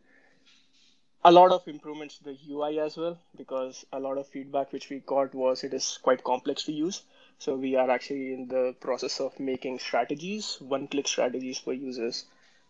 a 1.25 1.31
lot 1.31 1.51
of 1.51 1.67
improvements 1.67 2.17
to 2.17 2.23
the 2.25 2.37
UI 2.49 2.79
as 2.79 2.97
well 2.97 3.17
because 3.37 3.85
a 3.93 3.99
lot 3.99 4.17
of 4.17 4.27
feedback 4.27 4.73
which 4.73 4.89
we 4.89 4.99
got 4.99 5.33
was 5.33 5.63
it 5.63 5.73
is 5.73 5.97
quite 6.01 6.23
complex 6.23 6.63
to 6.63 6.73
use. 6.73 7.03
So 7.39 7.55
we 7.55 7.75
are 7.75 7.89
actually 7.89 8.33
in 8.33 8.47
the 8.47 8.75
process 8.79 9.19
of 9.19 9.39
making 9.39 9.79
strategies, 9.79 10.57
one-click 10.59 11.07
strategies 11.07 11.59
for 11.59 11.73
users, 11.73 12.25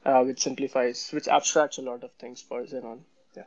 uh, 0.05 0.23
which 0.23 0.41
simplifies, 0.41 1.09
which 1.11 1.27
abstracts 1.27 1.77
a 1.77 1.81
lot 1.81 2.03
of 2.03 2.11
things 2.13 2.41
for 2.41 2.61
Xenon. 2.63 2.99
Yeah. 3.35 3.43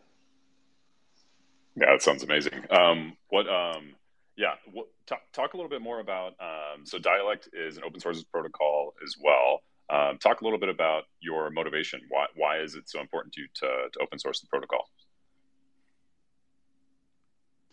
Yeah, 1.76 1.92
that 1.92 2.02
sounds 2.02 2.22
amazing. 2.22 2.64
Um, 2.70 3.16
what? 3.28 3.48
Um, 3.48 3.94
yeah, 4.36 4.54
what, 4.72 4.86
talk, 5.06 5.20
talk 5.32 5.54
a 5.54 5.56
little 5.56 5.70
bit 5.70 5.82
more 5.82 6.00
about. 6.00 6.34
Um, 6.40 6.84
so 6.84 6.98
Dialect 6.98 7.48
is 7.52 7.76
an 7.76 7.84
open 7.84 8.00
source 8.00 8.22
protocol 8.24 8.94
as 9.04 9.16
well. 9.22 9.62
Um, 9.88 10.18
talk 10.18 10.40
a 10.40 10.44
little 10.44 10.58
bit 10.58 10.68
about 10.68 11.04
your 11.20 11.50
motivation. 11.50 12.00
Why, 12.08 12.26
why 12.34 12.58
is 12.58 12.74
it 12.74 12.88
so 12.88 13.00
important 13.00 13.34
to 13.34 13.42
you 13.42 13.48
to, 13.54 13.66
to 13.92 13.98
open 14.00 14.18
source 14.18 14.40
the 14.40 14.48
protocol? 14.48 14.90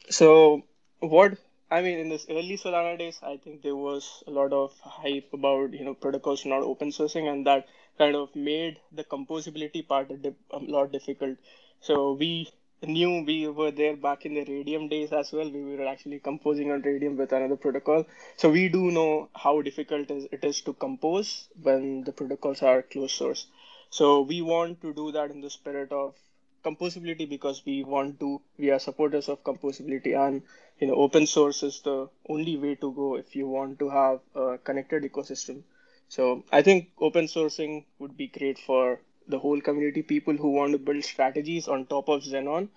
So, 0.09 0.63
what 0.99 1.37
I 1.71 1.81
mean, 1.81 1.97
in 1.97 2.09
this 2.09 2.27
early 2.29 2.57
Solana 2.57 2.99
days, 2.99 3.19
I 3.23 3.37
think 3.37 3.63
there 3.63 3.75
was 3.75 4.23
a 4.27 4.31
lot 4.31 4.53
of 4.53 4.73
hype 4.81 5.29
about 5.33 5.73
you 5.73 5.83
know 5.83 5.95
protocols 5.95 6.45
not 6.45 6.61
open 6.61 6.89
sourcing, 6.89 7.31
and 7.31 7.47
that 7.47 7.67
kind 7.97 8.15
of 8.15 8.35
made 8.35 8.79
the 8.91 9.03
composability 9.03 9.87
part 9.87 10.11
a, 10.11 10.33
a 10.51 10.59
lot 10.59 10.91
difficult. 10.91 11.37
So 11.79 12.13
we 12.13 12.49
knew 12.85 13.23
we 13.25 13.47
were 13.47 13.71
there 13.71 13.95
back 13.95 14.25
in 14.25 14.33
the 14.33 14.45
Raydium 14.45 14.89
days 14.89 15.11
as 15.11 15.31
well. 15.31 15.49
We 15.49 15.63
were 15.63 15.85
actually 15.85 16.19
composing 16.19 16.71
on 16.71 16.81
Raydium 16.81 17.17
with 17.17 17.31
another 17.31 17.55
protocol. 17.55 18.05
So 18.37 18.49
we 18.49 18.69
do 18.69 18.91
know 18.91 19.29
how 19.35 19.61
difficult 19.61 20.09
it 20.11 20.43
is 20.43 20.61
to 20.61 20.73
compose 20.73 21.47
when 21.61 22.03
the 22.03 22.11
protocols 22.11 22.61
are 22.61 22.81
closed 22.81 23.15
source. 23.15 23.47
So 23.89 24.21
we 24.21 24.41
want 24.41 24.81
to 24.81 24.93
do 24.93 25.11
that 25.11 25.31
in 25.31 25.41
the 25.41 25.49
spirit 25.49 25.91
of 25.91 26.15
composability 26.63 27.29
because 27.29 27.61
we 27.65 27.83
want 27.83 28.19
to, 28.19 28.41
we 28.57 28.71
are 28.71 28.79
supporters 28.79 29.29
of 29.29 29.43
composability 29.43 30.15
and, 30.17 30.41
you 30.79 30.87
know, 30.87 30.95
open 30.95 31.27
source 31.27 31.61
is 31.63 31.81
the 31.81 32.09
only 32.29 32.57
way 32.57 32.75
to 32.75 32.91
go 32.91 33.15
if 33.15 33.35
you 33.35 33.47
want 33.47 33.79
to 33.79 33.89
have 33.89 34.19
a 34.35 34.57
connected 34.57 35.03
ecosystem. 35.03 35.63
So 36.09 36.43
I 36.51 36.61
think 36.61 36.89
open 36.99 37.25
sourcing 37.25 37.85
would 37.99 38.15
be 38.15 38.27
great 38.27 38.59
for 38.59 38.99
the 39.27 39.39
whole 39.39 39.61
community, 39.61 40.01
people 40.01 40.35
who 40.35 40.51
want 40.51 40.73
to 40.73 40.77
build 40.77 41.03
strategies 41.03 41.67
on 41.67 41.85
top 41.85 42.09
of 42.09 42.21
Xenon, 42.21 42.69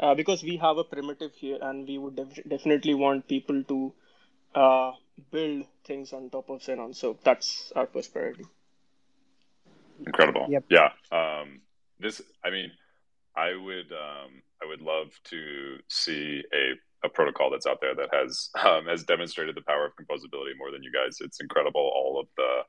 uh, 0.00 0.14
because 0.14 0.42
we 0.42 0.56
have 0.56 0.78
a 0.78 0.84
primitive 0.84 1.32
here, 1.34 1.58
and 1.60 1.86
we 1.86 1.98
would 1.98 2.16
def- 2.16 2.48
definitely 2.48 2.94
want 2.94 3.28
people 3.28 3.62
to 3.64 3.92
uh, 4.54 4.92
build 5.30 5.66
things 5.84 6.12
on 6.12 6.30
top 6.30 6.50
of 6.50 6.60
Xenon. 6.60 6.94
So 6.94 7.18
that's 7.22 7.72
our 7.76 7.86
first 7.86 8.12
priority. 8.12 8.44
Incredible. 10.04 10.46
Yep. 10.48 10.64
Yeah. 10.68 10.90
Um, 11.10 11.60
this, 12.00 12.20
I 12.44 12.50
mean, 12.50 12.72
I 13.36 13.54
would, 13.54 13.92
um, 13.92 14.42
I 14.62 14.66
would 14.66 14.80
love 14.80 15.08
to 15.30 15.78
see 15.88 16.42
a 16.52 16.74
a 17.04 17.08
protocol 17.08 17.50
that's 17.50 17.66
out 17.66 17.80
there 17.80 17.94
that 17.94 18.08
has 18.12 18.50
um, 18.64 18.86
has 18.86 19.04
demonstrated 19.04 19.56
the 19.56 19.62
power 19.62 19.86
of 19.86 19.92
composability 19.96 20.56
more 20.56 20.70
than 20.70 20.82
you 20.82 20.92
guys. 20.92 21.18
It's 21.20 21.40
incredible 21.40 21.80
all 21.80 22.20
of 22.20 22.28
the 22.36 22.60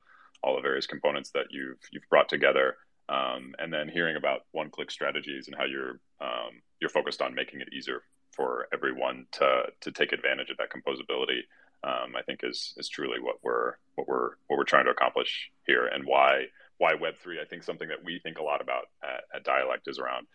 all 0.41 0.55
the 0.55 0.61
various 0.61 0.87
components 0.87 1.31
that 1.31 1.45
you've 1.51 1.79
you've 1.91 2.07
brought 2.09 2.29
together. 2.29 2.77
Um, 3.09 3.53
and 3.59 3.71
then 3.71 3.89
hearing 3.89 4.15
about 4.15 4.45
one-click 4.51 4.89
strategies 4.89 5.47
and 5.47 5.55
how 5.55 5.65
you're 5.65 5.99
um, 6.21 6.61
you're 6.79 6.89
focused 6.89 7.21
on 7.21 7.35
making 7.35 7.61
it 7.61 7.73
easier 7.73 8.01
for 8.31 8.67
everyone 8.73 9.27
to 9.33 9.63
to 9.81 9.91
take 9.91 10.13
advantage 10.13 10.49
of 10.49 10.57
that 10.57 10.69
composability, 10.69 11.41
um, 11.83 12.15
I 12.15 12.21
think 12.25 12.41
is 12.43 12.73
is 12.77 12.89
truly 12.89 13.19
what 13.19 13.37
we're 13.43 13.73
what 13.95 14.07
we're 14.07 14.31
what 14.47 14.57
we're 14.57 14.63
trying 14.63 14.85
to 14.85 14.91
accomplish 14.91 15.51
here, 15.67 15.85
and 15.85 16.05
why 16.05 16.45
why 16.77 16.93
Web 16.95 17.15
three. 17.21 17.39
I 17.41 17.45
think 17.45 17.63
something 17.63 17.89
that 17.89 18.03
we 18.03 18.19
think 18.19 18.39
a 18.39 18.43
lot 18.43 18.61
about 18.61 18.85
at, 19.03 19.23
at 19.35 19.43
Dialect 19.43 19.87
is 19.87 19.99
around 19.99 20.27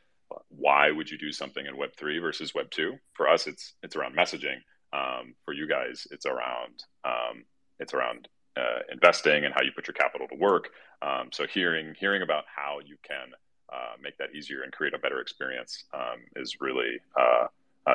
why 0.49 0.91
would 0.91 1.11
you 1.11 1.19
do 1.19 1.33
something 1.33 1.65
in 1.65 1.77
Web 1.77 1.91
three 1.97 2.19
versus 2.19 2.55
Web 2.55 2.71
two. 2.71 2.99
For 3.15 3.29
us, 3.29 3.47
it's 3.47 3.75
it's 3.83 3.97
around 3.97 4.17
messaging. 4.17 4.59
Um, 4.93 5.35
for 5.45 5.53
you 5.53 5.67
guys, 5.67 6.07
it's 6.11 6.27
around 6.27 6.85
um, 7.05 7.45
it's 7.79 7.95
around 7.95 8.29
uh, 8.59 8.81
investing 8.93 9.45
and 9.45 9.55
how 9.55 9.63
you 9.63 9.71
put 9.75 9.87
your 9.87 9.95
capital 9.95 10.27
to 10.29 10.35
work. 10.35 10.71
Um, 11.01 11.29
so 11.33 11.47
hearing 11.47 11.95
hearing 11.99 12.23
about 12.23 12.45
how 12.55 12.81
you 12.85 12.97
can 13.03 13.29
uh, 13.73 13.95
make 14.03 14.17
that 14.19 14.35
easier 14.35 14.63
and 14.63 14.73
create 14.73 14.95
a 14.95 14.99
better 14.99 15.21
experience 15.21 15.85
um, 15.95 16.21
is 16.37 16.61
really 16.61 17.01
uh, 17.17 17.47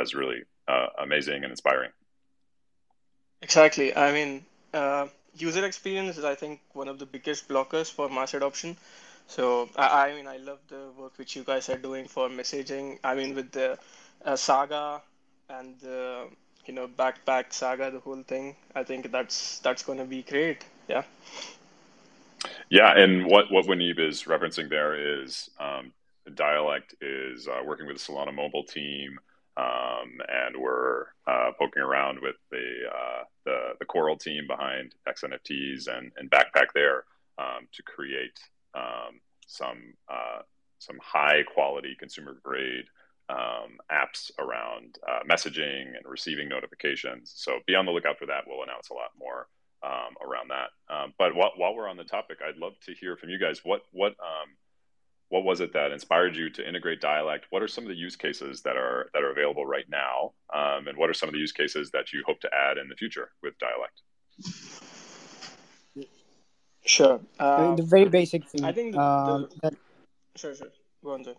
is 0.02 0.14
really 0.14 0.42
uh, 0.68 0.88
amazing 1.02 1.44
and 1.44 1.52
inspiring. 1.52 1.92
Exactly. 3.42 3.96
I 3.96 4.14
mean, 4.14 4.46
uh, 4.74 5.08
user 5.36 5.66
experience 5.66 6.18
is 6.18 6.24
I 6.24 6.36
think 6.36 6.62
one 6.74 6.88
of 6.88 7.00
the 7.00 7.06
biggest 7.06 7.48
blockers 7.48 7.92
for 7.92 8.10
mass 8.10 8.34
adoption. 8.34 8.78
So 9.28 9.70
I, 9.76 10.10
I 10.10 10.14
mean, 10.16 10.28
I 10.28 10.38
love 10.38 10.60
the 10.68 10.92
work 10.98 11.18
which 11.18 11.36
you 11.36 11.44
guys 11.44 11.70
are 11.70 11.78
doing 11.78 12.08
for 12.08 12.30
messaging. 12.30 13.00
I 13.04 13.16
mean, 13.16 13.36
with 13.36 13.52
the 13.52 13.78
uh, 14.24 14.36
saga 14.36 15.02
and 15.50 15.80
the 15.80 16.28
you 16.66 16.74
know 16.74 16.88
backpack 16.88 17.52
saga 17.52 17.92
the 17.92 18.00
whole 18.00 18.24
thing 18.24 18.56
i 18.76 18.84
think 18.84 19.12
that's 19.12 19.60
that's 19.60 19.84
going 19.84 19.98
to 19.98 20.06
be 20.06 20.22
great 20.24 20.66
yeah. 20.88 21.04
Yeah 22.70 22.98
and 22.98 23.26
what 23.26 23.52
what 23.52 23.66
Munib 23.66 24.00
is 24.00 24.24
referencing 24.24 24.70
there 24.70 25.22
is 25.22 25.50
um, 25.60 25.94
dialect 26.36 26.96
is 27.02 27.48
uh, 27.48 27.62
working 27.66 27.88
with 27.88 27.98
the 27.98 28.04
solana 28.04 28.34
mobile 28.34 28.64
team 28.64 29.20
um, 29.56 30.20
and 30.28 30.58
we're 30.58 31.06
uh, 31.28 31.52
poking 31.60 31.84
around 31.84 32.20
with 32.22 32.36
the, 32.52 32.74
uh, 32.92 33.24
the 33.46 33.60
the 33.80 33.86
coral 33.86 34.18
team 34.18 34.48
behind 34.48 34.96
xnfts 35.08 35.88
and, 35.88 36.12
and 36.18 36.30
backpack 36.32 36.68
there 36.74 37.06
um, 37.38 37.68
to 37.72 37.84
create 37.84 38.40
um, 38.74 39.20
some 39.48 39.94
uh, 40.10 40.42
some 40.80 41.00
high 41.02 41.44
quality 41.44 41.96
consumer 41.98 42.38
grade 42.44 42.86
um, 43.30 43.78
apps 43.92 44.32
around 44.40 44.98
uh, 45.08 45.20
messaging 45.30 45.96
and 45.96 46.06
receiving 46.06 46.50
notifications. 46.50 47.34
So 47.36 47.60
be 47.66 47.76
on 47.76 47.86
the 47.86 47.92
lookout 47.92 48.20
for 48.20 48.26
that. 48.26 48.44
We'll 48.48 48.64
announce 48.64 48.90
a 48.90 48.94
lot 48.94 49.12
more 49.18 49.48
um, 49.84 50.16
around 50.22 50.50
that. 50.50 50.94
Um, 50.94 51.14
but 51.18 51.36
while, 51.36 51.52
while, 51.58 51.76
we're 51.76 51.90
on 51.90 51.98
the 51.98 52.04
topic, 52.04 52.38
I'd 52.46 52.58
love 52.58 52.74
to 52.86 52.94
hear 52.94 53.16
from 53.18 53.30
you 53.30 53.40
guys. 53.40 53.62
What 53.64 53.82
what 53.92 54.12
um, 54.12 54.50
what 55.30 55.44
was 55.44 55.62
it 55.62 55.74
that 55.74 55.92
inspired 55.92 56.36
you 56.36 56.50
to 56.52 56.68
integrate 56.68 57.02
dialect? 57.02 57.48
What 57.50 57.62
are 57.64 57.68
some 57.68 57.84
of 57.84 57.90
the 57.90 57.96
use 57.96 58.16
cases 58.16 58.62
that 58.64 58.78
are 58.78 59.10
that 59.14 59.24
are 59.24 59.32
available 59.32 59.66
right 59.66 59.86
now, 59.90 60.34
um, 60.54 60.88
and 60.88 60.98
what 60.98 61.10
are 61.10 61.14
some 61.14 61.30
of 61.30 61.34
the 61.34 61.40
use 61.40 61.52
cases 61.52 61.92
that 61.92 62.14
you 62.14 62.24
hope 62.26 62.40
to 62.42 62.50
add 62.54 62.78
in 62.78 62.88
the 62.88 62.96
future 62.96 63.32
with 63.42 63.54
dialect? 63.58 64.02
Sure. 66.86 67.22
Uh, 67.40 67.76
the 67.76 67.84
very 67.84 68.10
basic 68.10 68.48
thing. 68.50 68.66
I 68.66 68.74
think 68.74 68.94
the, 68.94 69.00
uh, 69.00 69.38
the... 69.38 69.50
That... 69.62 69.74
sure, 70.36 70.54
sure. 70.54 70.68
Go 71.04 71.14
on, 71.14 71.24
John. 71.24 71.36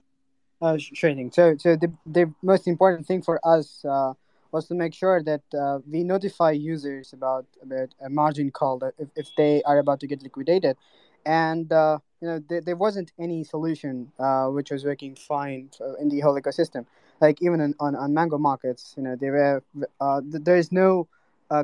Uh, 0.65 0.79
thing. 0.79 1.31
So, 1.31 1.57
so 1.59 1.77
the, 1.77 1.93
the 2.07 2.33
most 2.43 2.67
important 2.67 3.07
thing 3.07 3.21
for 3.21 3.39
us 3.47 3.85
uh, 3.85 4.15
was 4.51 4.67
to 4.69 4.75
make 4.75 4.95
sure 4.95 5.23
that 5.23 5.43
uh, 5.53 5.81
we 5.87 6.03
notify 6.03 6.53
users 6.53 7.13
about 7.13 7.45
about 7.63 7.91
a 8.01 8.09
margin 8.09 8.51
call 8.51 8.79
that 8.79 8.95
if, 8.99 9.09
if 9.15 9.29
they 9.37 9.63
are 9.65 9.79
about 9.79 10.01
to 10.01 10.07
get 10.07 10.23
liquidated, 10.23 10.79
and 11.27 11.71
uh, 11.71 11.99
you 12.23 12.29
know 12.29 12.41
th- 12.49 12.65
there 12.65 12.77
wasn't 12.77 13.13
any 13.21 13.45
solution 13.45 14.11
uh, 14.19 14.47
which 14.47 14.71
was 14.71 14.87
working 14.87 15.15
fine 15.15 15.69
in 16.01 16.09
the 16.09 16.21
whole 16.21 16.41
ecosystem. 16.41 16.87
Like 17.21 17.43
even 17.43 17.61
on, 17.61 17.75
on, 17.79 17.95
on 17.95 18.15
Mango 18.15 18.39
markets, 18.39 18.95
you 18.97 19.03
know 19.03 19.17
there 19.17 19.63
uh, 20.01 20.23
there 20.25 20.57
is 20.57 20.73
no 20.73 21.09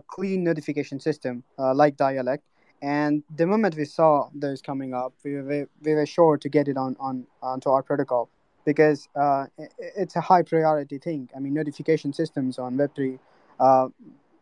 clean 0.08 0.44
notification 0.44 1.00
system 1.00 1.42
like 1.56 1.96
Dialect. 1.96 2.44
And 2.82 3.22
the 3.34 3.46
moment 3.46 3.76
we 3.76 3.86
saw 3.86 4.28
those 4.34 4.60
coming 4.60 4.92
up, 4.92 5.14
we 5.24 5.36
were, 5.36 5.68
we 5.82 5.94
were 5.94 6.06
sure 6.06 6.36
to 6.36 6.48
get 6.50 6.68
it 6.68 6.76
on, 6.76 6.96
on 7.00 7.26
onto 7.42 7.70
our 7.70 7.82
protocol 7.82 8.28
because 8.64 9.08
uh, 9.14 9.46
it's 9.78 10.16
a 10.16 10.20
high 10.20 10.42
priority 10.42 10.98
thing. 10.98 11.28
I 11.34 11.40
mean, 11.40 11.54
notification 11.54 12.12
systems 12.12 12.58
on 12.58 12.76
Web3, 12.76 13.18
uh, 13.58 13.88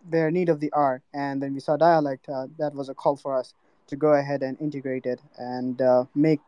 they're 0.09 0.31
need 0.31 0.49
of 0.49 0.61
the 0.61 0.73
hour. 0.75 1.03
And 1.13 1.43
then 1.43 1.55
we 1.55 1.61
saw 1.61 1.77
Dialect, 1.77 2.29
uh, 2.29 2.47
that 2.59 2.75
was 2.75 2.89
a 2.89 2.95
call 2.95 3.17
for 3.17 3.37
us 3.37 3.55
to 3.89 3.97
go 3.97 4.13
ahead 4.15 4.43
and 4.43 4.61
integrate 4.61 5.07
it 5.07 5.21
and 5.39 5.81
uh, 5.81 6.05
make 6.15 6.41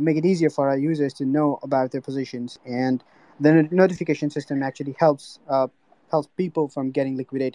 make 0.00 0.16
it 0.16 0.26
easier 0.26 0.50
for 0.50 0.68
our 0.68 0.76
users 0.76 1.14
to 1.14 1.24
know 1.24 1.58
about 1.62 1.90
their 1.90 2.00
positions 2.02 2.58
and 2.66 3.02
the 3.40 3.62
notification 3.70 4.28
system 4.30 4.62
actually 4.62 4.94
helps 4.98 5.38
uh, 5.48 5.66
helps 6.10 6.28
people 6.36 6.68
from 6.68 6.90
getting 6.90 7.16
liquidated 7.16 7.54